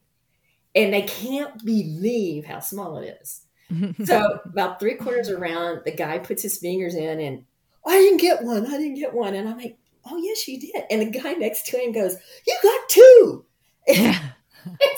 and 0.75 0.93
they 0.93 1.03
can't 1.03 1.63
believe 1.63 2.45
how 2.45 2.59
small 2.59 2.97
it 2.97 3.17
is. 3.21 3.41
so 4.05 4.39
about 4.45 4.79
three 4.79 4.95
quarters 4.95 5.29
around, 5.29 5.81
the 5.85 5.91
guy 5.91 6.19
puts 6.19 6.43
his 6.43 6.57
fingers 6.57 6.95
in, 6.95 7.19
and 7.19 7.45
I 7.85 7.91
didn't 7.97 8.21
get 8.21 8.43
one. 8.43 8.65
I 8.65 8.77
didn't 8.77 8.95
get 8.95 9.13
one, 9.13 9.33
and 9.33 9.47
I'm 9.47 9.57
like, 9.57 9.77
Oh, 10.07 10.17
yes, 10.17 10.47
you 10.47 10.59
did. 10.59 10.83
And 10.91 11.01
the 11.01 11.19
guy 11.19 11.33
next 11.33 11.65
to 11.67 11.77
him 11.77 11.91
goes, 11.91 12.15
You 12.47 12.57
got 12.63 12.89
two. 12.89 13.45
Yeah. 13.88 14.19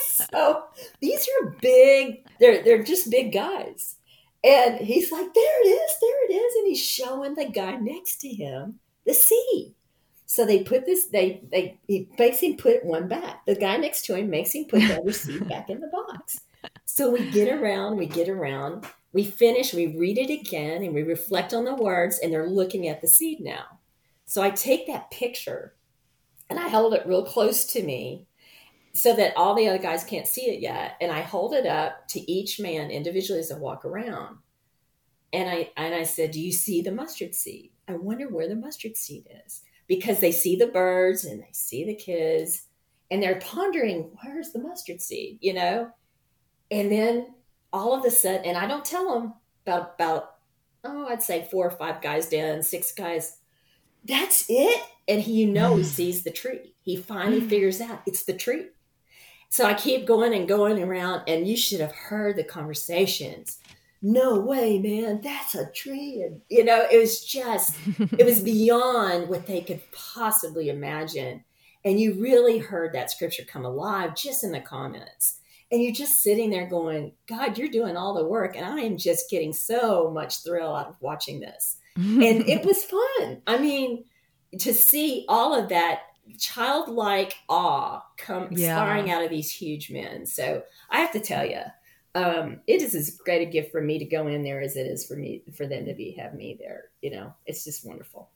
so 0.00 0.64
these 1.00 1.28
are 1.28 1.50
big, 1.60 2.24
they're, 2.40 2.64
they're 2.64 2.82
just 2.82 3.10
big 3.10 3.34
guys. 3.34 3.96
And 4.42 4.78
he's 4.78 5.12
like, 5.12 5.34
There 5.34 5.62
it 5.62 5.68
is, 5.68 5.96
there 6.00 6.24
it 6.24 6.32
is. 6.32 6.54
And 6.56 6.66
he's 6.68 6.82
showing 6.82 7.34
the 7.34 7.50
guy 7.50 7.76
next 7.76 8.22
to 8.22 8.28
him 8.28 8.80
the 9.04 9.12
seed. 9.12 9.74
So 10.30 10.44
they 10.44 10.62
put 10.62 10.84
this, 10.84 11.06
they, 11.06 11.40
they, 11.50 11.80
he 11.86 12.06
makes 12.18 12.40
him 12.40 12.58
put 12.58 12.84
one 12.84 13.08
back. 13.08 13.46
The 13.46 13.54
guy 13.54 13.78
next 13.78 14.04
to 14.04 14.14
him 14.14 14.28
makes 14.28 14.54
him 14.54 14.66
put 14.66 14.80
the 14.80 15.00
other 15.00 15.12
seed 15.12 15.48
back 15.48 15.70
in 15.70 15.80
the 15.80 15.88
box. 15.88 16.42
So 16.84 17.10
we 17.10 17.30
get 17.30 17.48
around, 17.48 17.96
we 17.96 18.04
get 18.04 18.28
around, 18.28 18.86
we 19.14 19.24
finish, 19.24 19.72
we 19.72 19.96
read 19.96 20.18
it 20.18 20.28
again, 20.28 20.82
and 20.82 20.94
we 20.94 21.02
reflect 21.02 21.54
on 21.54 21.64
the 21.64 21.74
words, 21.74 22.18
and 22.18 22.30
they're 22.30 22.50
looking 22.50 22.88
at 22.88 23.00
the 23.00 23.08
seed 23.08 23.40
now. 23.40 23.80
So 24.26 24.42
I 24.42 24.50
take 24.50 24.86
that 24.86 25.10
picture 25.10 25.74
and 26.50 26.58
I 26.58 26.68
hold 26.68 26.92
it 26.92 27.06
real 27.06 27.24
close 27.24 27.64
to 27.72 27.82
me 27.82 28.26
so 28.92 29.16
that 29.16 29.34
all 29.34 29.54
the 29.54 29.66
other 29.66 29.78
guys 29.78 30.04
can't 30.04 30.26
see 30.26 30.42
it 30.42 30.60
yet. 30.60 30.96
And 31.00 31.10
I 31.10 31.22
hold 31.22 31.54
it 31.54 31.64
up 31.64 32.06
to 32.08 32.30
each 32.30 32.60
man 32.60 32.90
individually 32.90 33.40
as 33.40 33.50
I 33.50 33.56
walk 33.56 33.86
around. 33.86 34.36
And 35.32 35.48
I 35.48 35.70
and 35.78 35.94
I 35.94 36.02
said, 36.02 36.32
Do 36.32 36.40
you 36.40 36.52
see 36.52 36.82
the 36.82 36.92
mustard 36.92 37.34
seed? 37.34 37.70
I 37.86 37.96
wonder 37.96 38.28
where 38.28 38.48
the 38.48 38.56
mustard 38.56 38.98
seed 38.98 39.26
is. 39.46 39.62
Because 39.88 40.20
they 40.20 40.32
see 40.32 40.54
the 40.54 40.66
birds 40.66 41.24
and 41.24 41.40
they 41.40 41.50
see 41.52 41.84
the 41.84 41.94
kids 41.94 42.66
and 43.10 43.22
they're 43.22 43.40
pondering, 43.40 44.10
where's 44.22 44.52
the 44.52 44.58
mustard 44.58 45.00
seed? 45.00 45.38
You 45.40 45.54
know? 45.54 45.90
And 46.70 46.92
then 46.92 47.34
all 47.72 47.94
of 47.94 48.04
a 48.04 48.10
sudden, 48.10 48.44
and 48.44 48.56
I 48.56 48.66
don't 48.66 48.84
tell 48.84 49.12
them 49.12 49.34
about 49.66 49.94
about 49.94 50.34
oh, 50.84 51.06
I'd 51.08 51.22
say 51.22 51.48
four 51.50 51.66
or 51.66 51.70
five 51.70 52.00
guys 52.00 52.28
down, 52.28 52.62
six 52.62 52.92
guys. 52.92 53.38
That's 54.04 54.46
it. 54.48 54.82
And 55.08 55.20
he, 55.20 55.32
you 55.32 55.46
know, 55.46 55.76
he 55.76 55.82
mm. 55.82 55.86
sees 55.86 56.22
the 56.22 56.30
tree. 56.30 56.74
He 56.82 56.96
finally 56.96 57.40
mm. 57.40 57.48
figures 57.48 57.80
out 57.80 58.02
it's 58.06 58.24
the 58.24 58.34
tree. 58.34 58.66
So 59.50 59.64
I 59.64 59.74
keep 59.74 60.06
going 60.06 60.34
and 60.34 60.46
going 60.46 60.82
around, 60.82 61.22
and 61.26 61.48
you 61.48 61.56
should 61.56 61.80
have 61.80 61.92
heard 61.92 62.36
the 62.36 62.44
conversations. 62.44 63.58
No 64.00 64.38
way, 64.38 64.78
man, 64.78 65.20
that's 65.22 65.54
a 65.54 65.70
tree. 65.70 66.22
And, 66.22 66.40
you 66.48 66.64
know, 66.64 66.86
it 66.90 66.98
was 66.98 67.24
just, 67.24 67.76
it 68.16 68.24
was 68.24 68.40
beyond 68.42 69.28
what 69.28 69.46
they 69.46 69.60
could 69.60 69.80
possibly 69.92 70.68
imagine. 70.68 71.44
And 71.84 71.98
you 71.98 72.14
really 72.14 72.58
heard 72.58 72.92
that 72.92 73.10
scripture 73.10 73.44
come 73.44 73.64
alive 73.64 74.14
just 74.14 74.44
in 74.44 74.52
the 74.52 74.60
comments 74.60 75.38
and 75.70 75.82
you're 75.82 75.92
just 75.92 76.22
sitting 76.22 76.50
there 76.50 76.66
going, 76.66 77.12
God, 77.26 77.58
you're 77.58 77.68
doing 77.68 77.96
all 77.96 78.14
the 78.14 78.24
work. 78.24 78.56
And 78.56 78.64
I 78.64 78.80
am 78.80 78.96
just 78.96 79.30
getting 79.30 79.52
so 79.52 80.10
much 80.10 80.42
thrill 80.42 80.74
out 80.74 80.88
of 80.88 80.96
watching 81.00 81.40
this. 81.40 81.76
and 81.96 82.48
it 82.48 82.64
was 82.64 82.84
fun. 83.18 83.42
I 83.46 83.58
mean, 83.58 84.04
to 84.60 84.72
see 84.72 85.26
all 85.28 85.54
of 85.54 85.68
that 85.68 86.00
childlike 86.38 87.34
awe 87.48 88.02
come 88.16 88.48
yeah. 88.50 88.78
out 88.80 89.24
of 89.24 89.30
these 89.30 89.50
huge 89.50 89.90
men. 89.90 90.24
So 90.26 90.62
I 90.90 91.00
have 91.00 91.12
to 91.12 91.20
tell 91.20 91.44
you, 91.44 91.62
um, 92.14 92.60
it 92.66 92.82
is 92.82 92.94
as 92.94 93.10
great 93.10 93.46
a 93.46 93.50
gift 93.50 93.70
for 93.70 93.80
me 93.80 93.98
to 93.98 94.04
go 94.04 94.26
in 94.26 94.42
there 94.42 94.60
as 94.60 94.76
it 94.76 94.86
is 94.86 95.06
for 95.06 95.14
me 95.14 95.42
for 95.54 95.66
them 95.66 95.86
to 95.86 95.94
be 95.94 96.12
have 96.12 96.34
me 96.34 96.56
there. 96.58 96.84
You 97.02 97.10
know, 97.10 97.34
it's 97.46 97.64
just 97.64 97.86
wonderful. 97.86 98.30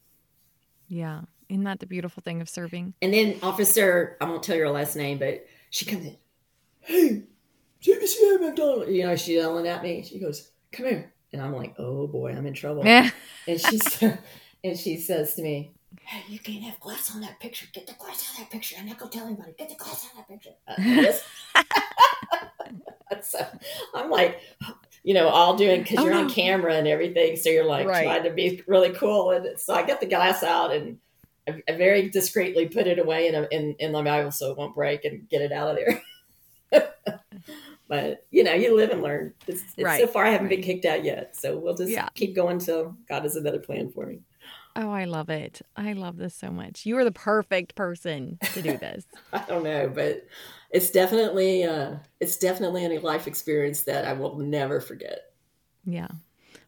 Yeah, 0.89 1.23
isn't 1.49 1.65
that 1.65 1.81
the 1.81 1.87
beautiful 1.87 2.23
thing 2.23 2.41
of 2.41 2.49
serving? 2.49 2.95
And 3.03 3.15
then 3.15 3.39
Officer, 3.43 4.17
I 4.21 4.25
won't 4.27 4.43
tell 4.43 4.57
your 4.57 4.71
last 4.71 4.97
name, 4.97 5.19
but 5.19 5.47
she 5.71 5.87
comes 5.87 6.07
in 6.07 6.17
hey, 6.83 7.23
CVCA 7.83 8.41
McDonald. 8.41 8.89
You 8.89 9.07
know, 9.07 9.17
she's 9.17 9.37
yelling 9.37 9.67
at 9.67 9.83
me. 9.83 10.03
She 10.03 10.19
goes, 10.19 10.51
come 10.71 10.87
here. 10.87 11.13
And 11.33 11.41
I'm 11.41 11.55
like, 11.55 11.75
oh 11.79 12.07
boy, 12.07 12.33
I'm 12.33 12.47
in 12.47 12.55
trouble. 12.55 12.85
Yeah. 12.85 13.11
and 13.49 13.61
she 13.61 13.81
and 14.63 14.79
she 14.79 14.99
says 14.99 15.35
to 15.35 15.43
me, 15.43 15.73
hey, 16.05 16.23
you 16.29 16.39
can't 16.39 16.63
have 16.65 16.79
glass 16.81 17.15
on 17.15 17.21
that 17.23 17.41
picture. 17.41 17.67
Get 17.73 17.87
the 17.87 17.95
glass 17.95 18.29
out 18.29 18.35
of 18.35 18.39
that 18.41 18.51
picture. 18.51 18.77
I'm 18.79 18.87
not 18.87 18.99
going 18.99 19.11
to 19.11 19.19
tell 19.19 19.27
anybody. 19.27 19.55
Get 19.59 19.71
the 19.71 19.77
glass 19.77 20.07
out 20.07 20.13
of 20.13 20.19
that 20.19 20.29
picture. 20.29 20.51
Uh, 20.53 21.63
so 23.23 23.45
I'm 23.95 24.11
like, 24.11 24.41
you 25.03 25.15
know, 25.15 25.29
all 25.29 25.57
doing 25.57 25.83
because 25.83 25.99
oh, 25.99 26.05
you're 26.05 26.15
on 26.15 26.31
camera 26.31 26.75
and 26.75 26.87
everything. 26.87 27.37
So 27.37 27.51
you're 27.51 27.65
like 27.65 27.87
right. 27.87 28.05
trying 28.05 28.25
to 28.25 28.31
be 28.31 28.63
really 28.67 28.91
cool. 28.91 29.31
And 29.33 29.59
so 29.59 29.75
I 29.75 29.83
get 29.83 30.01
the 30.01 30.07
glass 30.07 30.43
out 30.43 30.73
and 30.73 30.99
I, 31.49 31.63
I 31.69 31.73
very 31.73 32.09
discreetly 32.09 32.69
put 32.69 32.87
it 32.87 32.99
away 32.99 33.29
in, 33.29 33.35
a, 33.35 33.49
in, 33.51 33.75
in 33.79 33.93
the 33.93 34.03
Bible 34.03 34.31
so 34.31 34.51
it 34.51 34.59
won't 34.59 34.75
break 34.75 35.05
and 35.05 35.29
get 35.29 35.43
it 35.43 35.53
out 35.53 35.71
of 35.71 35.77
there. 35.77 36.03
but 37.89 38.27
you 38.31 38.45
know, 38.45 38.55
you 38.55 38.77
live 38.77 38.91
and 38.91 39.03
learn. 39.03 39.35
It's, 39.47 39.63
it's 39.77 39.85
right. 39.85 40.01
So 40.01 40.07
far, 40.07 40.25
I 40.25 40.31
haven't 40.31 40.47
right. 40.47 40.57
been 40.57 40.65
kicked 40.65 40.85
out 40.85 41.05
yet, 41.05 41.37
so 41.37 41.59
we'll 41.59 41.75
just 41.75 41.91
yeah. 41.91 42.09
keep 42.15 42.35
going 42.35 42.59
till 42.59 42.97
God 43.09 43.23
has 43.23 43.37
another 43.37 43.59
plan 43.59 43.91
for 43.91 44.07
me. 44.07 44.21
Oh, 44.75 44.91
I 44.91 45.05
love 45.05 45.29
it. 45.29 45.61
I 45.77 45.93
love 45.93 46.17
this 46.17 46.35
so 46.35 46.51
much. 46.51 46.87
You 46.87 46.97
are 46.99 47.05
the 47.05 47.13
perfect 47.13 47.75
person 47.75 48.39
to 48.55 48.63
do 48.63 48.77
this. 48.79 49.05
I 49.33 49.45
don't 49.47 49.65
know, 49.65 49.91
but 49.95 50.27
it's 50.71 50.91
definitely 50.91 51.65
uh 51.65 51.97
it's 52.21 52.39
definitely 52.39 52.85
a 52.85 53.01
life 53.01 53.27
experience 53.27 53.83
that 53.83 54.07
I 54.07 54.15
will 54.15 54.39
never 54.39 54.81
forget. 54.81 55.33
Yeah. 55.85 56.09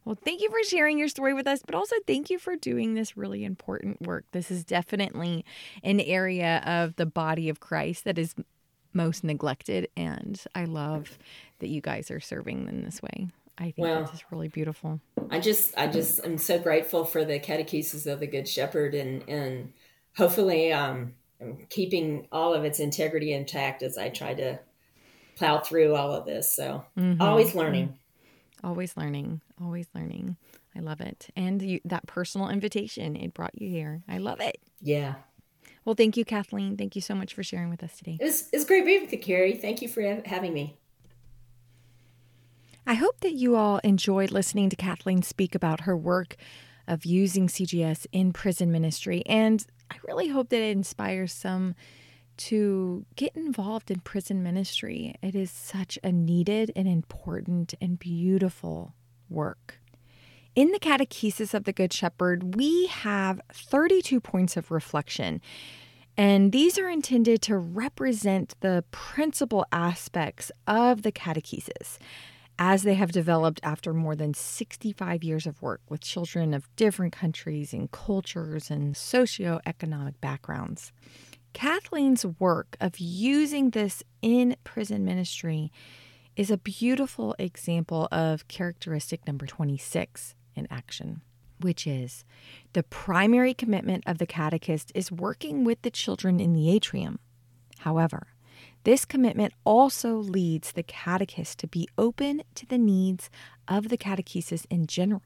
Well, 0.04 0.18
thank 0.22 0.42
you 0.42 0.50
for 0.50 0.62
sharing 0.64 0.98
your 0.98 1.08
story 1.08 1.32
with 1.32 1.46
us, 1.46 1.62
but 1.64 1.74
also 1.74 1.96
thank 2.06 2.28
you 2.28 2.38
for 2.38 2.56
doing 2.56 2.92
this 2.92 3.16
really 3.16 3.42
important 3.42 4.02
work. 4.02 4.26
This 4.32 4.50
is 4.50 4.64
definitely 4.64 5.46
an 5.82 5.98
area 6.00 6.62
of 6.66 6.96
the 6.96 7.06
body 7.06 7.48
of 7.48 7.60
Christ 7.60 8.04
that 8.04 8.18
is 8.18 8.34
most 8.92 9.24
neglected. 9.24 9.88
And 9.96 10.40
I 10.54 10.66
love 10.66 11.18
that 11.60 11.68
you 11.68 11.80
guys 11.80 12.10
are 12.10 12.20
serving 12.20 12.68
in 12.68 12.84
this 12.84 13.00
way. 13.02 13.28
I 13.58 13.64
think 13.64 13.78
well, 13.78 14.00
this 14.02 14.14
is 14.14 14.24
really 14.30 14.48
beautiful. 14.48 15.00
I 15.30 15.38
just, 15.38 15.76
I 15.76 15.86
just, 15.86 16.20
I'm 16.24 16.38
so 16.38 16.58
grateful 16.58 17.04
for 17.04 17.24
the 17.24 17.38
catechesis 17.38 18.10
of 18.10 18.20
the 18.20 18.26
Good 18.26 18.48
Shepherd, 18.48 18.94
and 18.94 19.22
and 19.28 19.72
hopefully, 20.16 20.72
um, 20.72 21.14
keeping 21.68 22.26
all 22.32 22.54
of 22.54 22.64
its 22.64 22.80
integrity 22.80 23.32
intact 23.32 23.82
as 23.82 23.96
I 23.96 24.08
try 24.08 24.34
to 24.34 24.58
plow 25.36 25.58
through 25.58 25.94
all 25.94 26.12
of 26.12 26.26
this. 26.26 26.54
So 26.54 26.84
mm-hmm. 26.98 27.22
always 27.22 27.54
learning, 27.54 27.98
always 28.62 28.96
learning, 28.96 29.40
always 29.60 29.86
learning. 29.94 30.36
I 30.76 30.80
love 30.80 31.00
it, 31.00 31.28
and 31.36 31.62
you, 31.62 31.80
that 31.84 32.06
personal 32.06 32.48
invitation 32.48 33.14
it 33.14 33.34
brought 33.34 33.60
you 33.60 33.68
here. 33.68 34.02
I 34.08 34.18
love 34.18 34.40
it. 34.40 34.56
Yeah, 34.80 35.14
well, 35.84 35.94
thank 35.94 36.16
you, 36.16 36.24
Kathleen. 36.24 36.76
Thank 36.76 36.96
you 36.96 37.02
so 37.02 37.14
much 37.14 37.34
for 37.34 37.42
sharing 37.42 37.68
with 37.68 37.82
us 37.82 37.96
today. 37.96 38.16
It 38.20 38.24
was, 38.24 38.48
it 38.52 38.56
was 38.56 38.64
great 38.64 38.86
being 38.86 39.02
with 39.02 39.12
you, 39.12 39.18
Carrie. 39.18 39.54
Thank 39.54 39.82
you 39.82 39.88
for 39.88 40.02
having 40.24 40.54
me. 40.54 40.78
I 42.86 42.94
hope 42.94 43.20
that 43.20 43.32
you 43.32 43.56
all 43.56 43.78
enjoyed 43.78 44.30
listening 44.30 44.68
to 44.68 44.76
Kathleen 44.76 45.22
speak 45.22 45.54
about 45.54 45.82
her 45.82 45.96
work 45.96 46.36
of 46.86 47.06
using 47.06 47.48
CGS 47.48 48.06
in 48.12 48.32
prison 48.32 48.70
ministry. 48.70 49.22
And 49.24 49.64
I 49.90 49.96
really 50.06 50.28
hope 50.28 50.50
that 50.50 50.60
it 50.60 50.76
inspires 50.76 51.32
some 51.32 51.74
to 52.36 53.06
get 53.16 53.34
involved 53.34 53.90
in 53.90 54.00
prison 54.00 54.42
ministry. 54.42 55.14
It 55.22 55.34
is 55.34 55.50
such 55.50 55.98
a 56.04 56.12
needed 56.12 56.72
and 56.76 56.86
important 56.86 57.72
and 57.80 57.98
beautiful 57.98 58.94
work. 59.30 59.78
In 60.54 60.70
the 60.70 60.78
Catechesis 60.78 61.54
of 61.54 61.64
the 61.64 61.72
Good 61.72 61.92
Shepherd, 61.92 62.54
we 62.54 62.86
have 62.88 63.40
32 63.50 64.20
points 64.20 64.58
of 64.58 64.70
reflection. 64.70 65.40
And 66.18 66.52
these 66.52 66.78
are 66.78 66.88
intended 66.88 67.40
to 67.42 67.56
represent 67.56 68.54
the 68.60 68.84
principal 68.90 69.64
aspects 69.72 70.52
of 70.66 71.02
the 71.02 71.10
catechesis 71.10 71.98
as 72.58 72.82
they 72.82 72.94
have 72.94 73.12
developed 73.12 73.60
after 73.62 73.92
more 73.92 74.14
than 74.14 74.34
65 74.34 75.24
years 75.24 75.46
of 75.46 75.60
work 75.60 75.80
with 75.88 76.00
children 76.00 76.54
of 76.54 76.68
different 76.76 77.12
countries 77.12 77.72
and 77.72 77.90
cultures 77.90 78.70
and 78.70 78.94
socioeconomic 78.94 80.14
backgrounds. 80.20 80.92
Kathleen's 81.52 82.24
work 82.26 82.76
of 82.80 82.98
using 82.98 83.70
this 83.70 84.02
in 84.22 84.56
prison 84.64 85.04
ministry 85.04 85.72
is 86.36 86.50
a 86.50 86.58
beautiful 86.58 87.34
example 87.38 88.08
of 88.10 88.48
characteristic 88.48 89.26
number 89.26 89.46
26 89.46 90.34
in 90.56 90.66
action, 90.70 91.22
which 91.60 91.86
is 91.86 92.24
the 92.72 92.82
primary 92.82 93.54
commitment 93.54 94.02
of 94.06 94.18
the 94.18 94.26
catechist 94.26 94.90
is 94.94 95.12
working 95.12 95.64
with 95.64 95.82
the 95.82 95.90
children 95.90 96.40
in 96.40 96.52
the 96.52 96.70
atrium. 96.70 97.18
However, 97.78 98.28
this 98.84 99.04
commitment 99.04 99.52
also 99.64 100.16
leads 100.16 100.72
the 100.72 100.82
catechist 100.82 101.58
to 101.58 101.66
be 101.66 101.88
open 101.96 102.42
to 102.54 102.66
the 102.66 102.78
needs 102.78 103.30
of 103.66 103.88
the 103.88 103.98
catechesis 103.98 104.66
in 104.70 104.86
general 104.86 105.22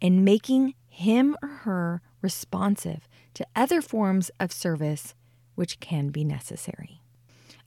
and 0.00 0.24
making 0.24 0.74
him 0.88 1.36
or 1.42 1.48
her 1.48 2.02
responsive 2.22 3.06
to 3.34 3.46
other 3.54 3.80
forms 3.80 4.30
of 4.40 4.52
service 4.52 5.14
which 5.54 5.80
can 5.80 6.08
be 6.08 6.24
necessary. 6.24 7.02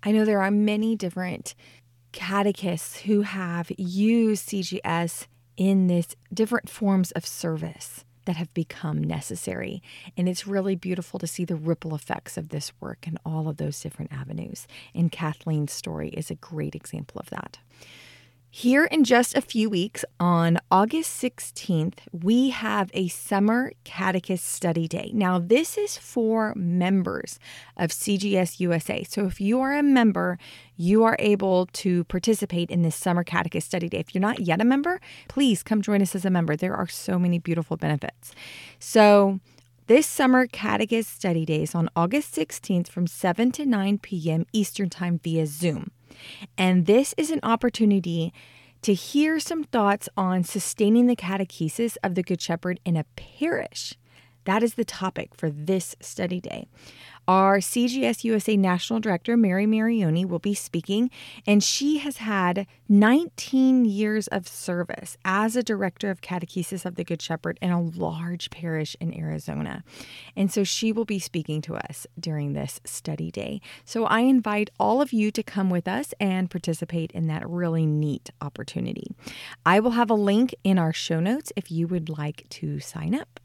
I 0.04 0.12
know 0.12 0.26
there 0.26 0.42
are 0.42 0.52
many 0.52 0.96
different 0.96 1.54
catechists 2.12 3.02
who 3.02 3.22
have 3.22 3.72
used 3.78 4.50
CGS 4.50 5.28
in 5.56 5.88
this 5.88 6.16
different 6.34 6.70
forms 6.70 7.12
of 7.12 7.26
service 7.26 8.04
that 8.32 8.38
have 8.38 8.54
become 8.54 9.04
necessary. 9.04 9.84
And 10.16 10.30
it's 10.30 10.48
really 10.48 10.78
beautiful 10.78 11.20
to 11.20 11.28
see 11.28 11.44
the 11.44 11.58
ripple 11.58 11.94
effects 11.94 12.38
of 12.38 12.48
this 12.48 12.72
work 12.80 13.06
in 13.06 13.20
all 13.26 13.50
of 13.50 13.58
those 13.58 13.82
different 13.82 14.14
avenues. 14.14 14.68
And 14.96 15.12
Kathleen's 15.12 15.74
story 15.74 16.08
is 16.12 16.32
a 16.32 16.36
great 16.36 16.74
example 16.74 17.20
of 17.20 17.30
that. 17.32 17.58
Here 18.54 18.84
in 18.84 19.06
just 19.06 19.34
a 19.34 19.40
few 19.40 19.70
weeks, 19.70 20.04
on 20.20 20.58
August 20.70 21.24
16th, 21.24 22.00
we 22.12 22.50
have 22.50 22.92
a 22.94 23.08
Summer 23.08 23.72
Catechist 23.86 24.46
Study 24.46 24.90
Day. 24.90 25.10
Now, 25.14 25.40
this 25.40 25.78
is 25.78 25.98
for 25.98 26.54
members 26.58 27.40
of 27.78 27.92
CGS 27.92 28.60
USA. 28.60 29.04
So, 29.04 29.26
if 29.26 29.40
you 29.40 29.62
are 29.62 29.74
a 29.74 29.82
member, 29.82 30.38
you 30.76 31.06
are 31.06 31.16
able 31.18 31.68
to 31.68 32.04
participate 32.04 32.70
in 32.70 32.82
this 32.82 32.98
Summer 32.98 33.24
Catechist 33.24 33.68
Study 33.68 33.88
Day. 33.88 34.00
If 34.00 34.14
you're 34.14 34.22
not 34.22 34.42
yet 34.42 34.60
a 34.60 34.66
member, 34.66 35.00
please 35.30 35.64
come 35.64 35.82
join 35.82 36.02
us 36.02 36.14
as 36.14 36.26
a 36.26 36.30
member. 36.30 36.58
There 36.58 36.76
are 36.76 36.90
so 36.90 37.18
many 37.18 37.40
beautiful 37.40 37.78
benefits. 37.78 38.34
So, 38.80 39.40
this 39.92 40.08
summer 40.08 40.48
Catechist 40.48 41.14
Study 41.14 41.44
Days 41.44 41.76
on 41.76 41.90
August 41.98 42.34
16th 42.34 42.88
from 42.88 43.08
7 43.08 43.52
to 43.52 43.66
9 43.66 43.98
p.m. 43.98 44.46
Eastern 44.54 44.90
Time 44.90 45.20
via 45.20 45.46
Zoom. 45.46 45.92
And 46.58 46.86
this 46.86 47.14
is 47.18 47.30
an 47.30 47.42
opportunity 47.44 48.34
to 48.84 48.94
hear 48.94 49.38
some 49.38 49.66
thoughts 49.66 50.08
on 50.16 50.46
sustaining 50.46 51.08
the 51.08 51.16
catechesis 51.18 51.98
of 52.06 52.16
the 52.16 52.24
Good 52.24 52.42
Shepherd 52.42 52.80
in 52.86 52.96
a 52.96 53.04
parish. 53.18 53.96
That 54.46 54.64
is 54.64 54.76
the 54.76 54.86
topic 54.86 55.36
for 55.36 55.50
this 55.50 55.98
study 56.00 56.40
day. 56.40 56.70
Our 57.28 57.60
CGS 57.60 58.24
USA 58.24 58.58
National 58.58 59.00
Director, 59.00 59.38
Mary 59.38 59.66
Mirrione, 59.66 60.28
will 60.28 60.40
be 60.40 60.54
speaking, 60.54 61.10
and 61.46 61.64
she 61.64 62.00
has 62.00 62.18
had 62.18 62.68
19 62.90 63.86
years 63.86 64.28
of 64.28 64.48
service 64.48 65.18
as 65.24 65.56
a 65.56 65.64
director 65.64 66.10
of 66.10 66.22
catechesis 66.22 66.86
of 66.86 66.96
the 66.96 67.04
Good 67.04 67.22
Shepherd 67.22 67.60
in 67.62 67.72
a 67.72 67.82
large 67.82 68.50
parish 68.50 68.96
in 69.00 69.14
Arizona. 69.18 69.84
And 70.36 70.52
so 70.52 70.64
she 70.64 70.92
will 70.92 71.06
be 71.06 71.20
speaking 71.20 71.62
to 71.62 71.76
us 71.76 72.08
during 72.20 72.54
this 72.54 72.82
study 72.86 73.32
day. 73.32 73.62
So 73.86 74.06
I 74.06 74.22
invite 74.22 74.70
all 74.80 75.02
of 75.02 75.14
you 75.14 75.32
to 75.32 75.44
come 75.44 75.70
with 75.70 75.88
us 75.88 76.14
and 76.20 76.50
participate 76.50 77.12
in 77.12 77.28
that 77.28 77.48
really 77.48 77.86
neat 77.86 78.32
opportunity. 78.42 79.16
I 79.66 79.80
will 79.80 79.92
have 79.92 80.10
a 80.10 80.16
link 80.16 80.56
in 80.64 80.80
our 80.80 80.94
show 80.94 81.20
notes 81.20 81.54
if 81.56 81.72
you 81.72 81.88
would 81.88 82.10
like 82.10 82.46
to 82.50 82.80
sign 82.80 83.14
up. 83.14 83.41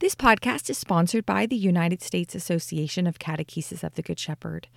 This 0.00 0.14
podcast 0.14 0.70
is 0.70 0.78
sponsored 0.78 1.26
by 1.26 1.46
the 1.46 1.56
United 1.56 2.02
States 2.02 2.36
Association 2.36 3.08
of 3.08 3.18
Catechesis 3.18 3.82
of 3.82 3.94
the 3.94 4.02
Good 4.02 4.20
Shepherd. 4.20 4.68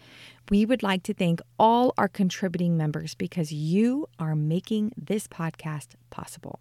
We 0.49 0.65
would 0.65 0.82
like 0.82 1.03
to 1.03 1.13
thank 1.13 1.41
all 1.59 1.93
our 1.95 2.07
contributing 2.07 2.76
members 2.76 3.13
because 3.13 3.53
you 3.53 4.07
are 4.17 4.36
making 4.36 4.93
this 4.97 5.28
podcast 5.28 5.89
possible. 6.09 6.59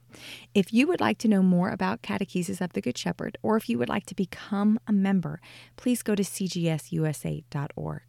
If 0.54 0.74
you 0.74 0.86
would 0.88 1.00
like 1.00 1.16
to 1.20 1.28
know 1.28 1.42
more 1.42 1.70
about 1.70 2.02
Catechesis 2.02 2.60
of 2.60 2.74
the 2.74 2.82
Good 2.82 2.98
Shepherd, 2.98 3.38
or 3.42 3.56
if 3.56 3.70
you 3.70 3.78
would 3.78 3.88
like 3.88 4.04
to 4.04 4.14
become 4.14 4.78
a 4.86 4.92
member, 4.92 5.40
please 5.76 6.02
go 6.02 6.14
to 6.14 6.22
cgsusa.org. 6.22 8.02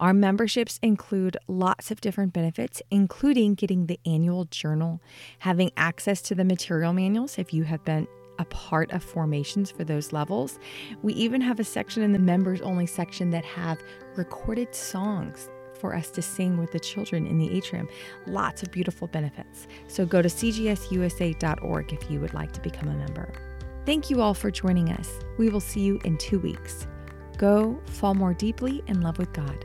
Our 0.00 0.12
memberships 0.12 0.80
include 0.82 1.36
lots 1.46 1.92
of 1.92 2.00
different 2.00 2.32
benefits, 2.32 2.82
including 2.90 3.54
getting 3.54 3.86
the 3.86 4.00
annual 4.04 4.46
journal, 4.46 5.00
having 5.38 5.70
access 5.76 6.20
to 6.22 6.34
the 6.34 6.44
material 6.44 6.92
manuals 6.92 7.38
if 7.38 7.54
you 7.54 7.62
have 7.62 7.84
been 7.84 8.08
a 8.42 8.46
part 8.46 8.90
of 8.92 9.02
formations 9.02 9.70
for 9.70 9.84
those 9.84 10.12
levels. 10.12 10.58
We 11.02 11.14
even 11.14 11.40
have 11.40 11.58
a 11.58 11.64
section 11.64 12.02
in 12.02 12.12
the 12.12 12.18
members 12.18 12.60
only 12.60 12.86
section 12.86 13.30
that 13.30 13.44
have 13.44 13.82
recorded 14.16 14.74
songs 14.74 15.48
for 15.80 15.94
us 15.94 16.10
to 16.10 16.22
sing 16.22 16.58
with 16.58 16.70
the 16.72 16.78
children 16.78 17.26
in 17.26 17.38
the 17.38 17.56
atrium. 17.56 17.88
Lots 18.26 18.62
of 18.62 18.70
beautiful 18.70 19.08
benefits. 19.08 19.66
So 19.88 20.04
go 20.04 20.20
to 20.20 20.28
cgsusa.org 20.28 21.92
if 21.92 22.10
you 22.10 22.20
would 22.20 22.34
like 22.34 22.52
to 22.52 22.60
become 22.60 22.88
a 22.88 22.94
member. 22.94 23.32
Thank 23.86 24.10
you 24.10 24.20
all 24.20 24.34
for 24.34 24.50
joining 24.50 24.92
us. 24.92 25.08
We 25.38 25.48
will 25.48 25.60
see 25.60 25.80
you 25.80 25.98
in 26.04 26.18
two 26.18 26.38
weeks. 26.38 26.86
Go 27.36 27.80
fall 27.86 28.14
more 28.14 28.34
deeply 28.34 28.82
in 28.86 29.00
love 29.00 29.18
with 29.18 29.32
God. 29.32 29.64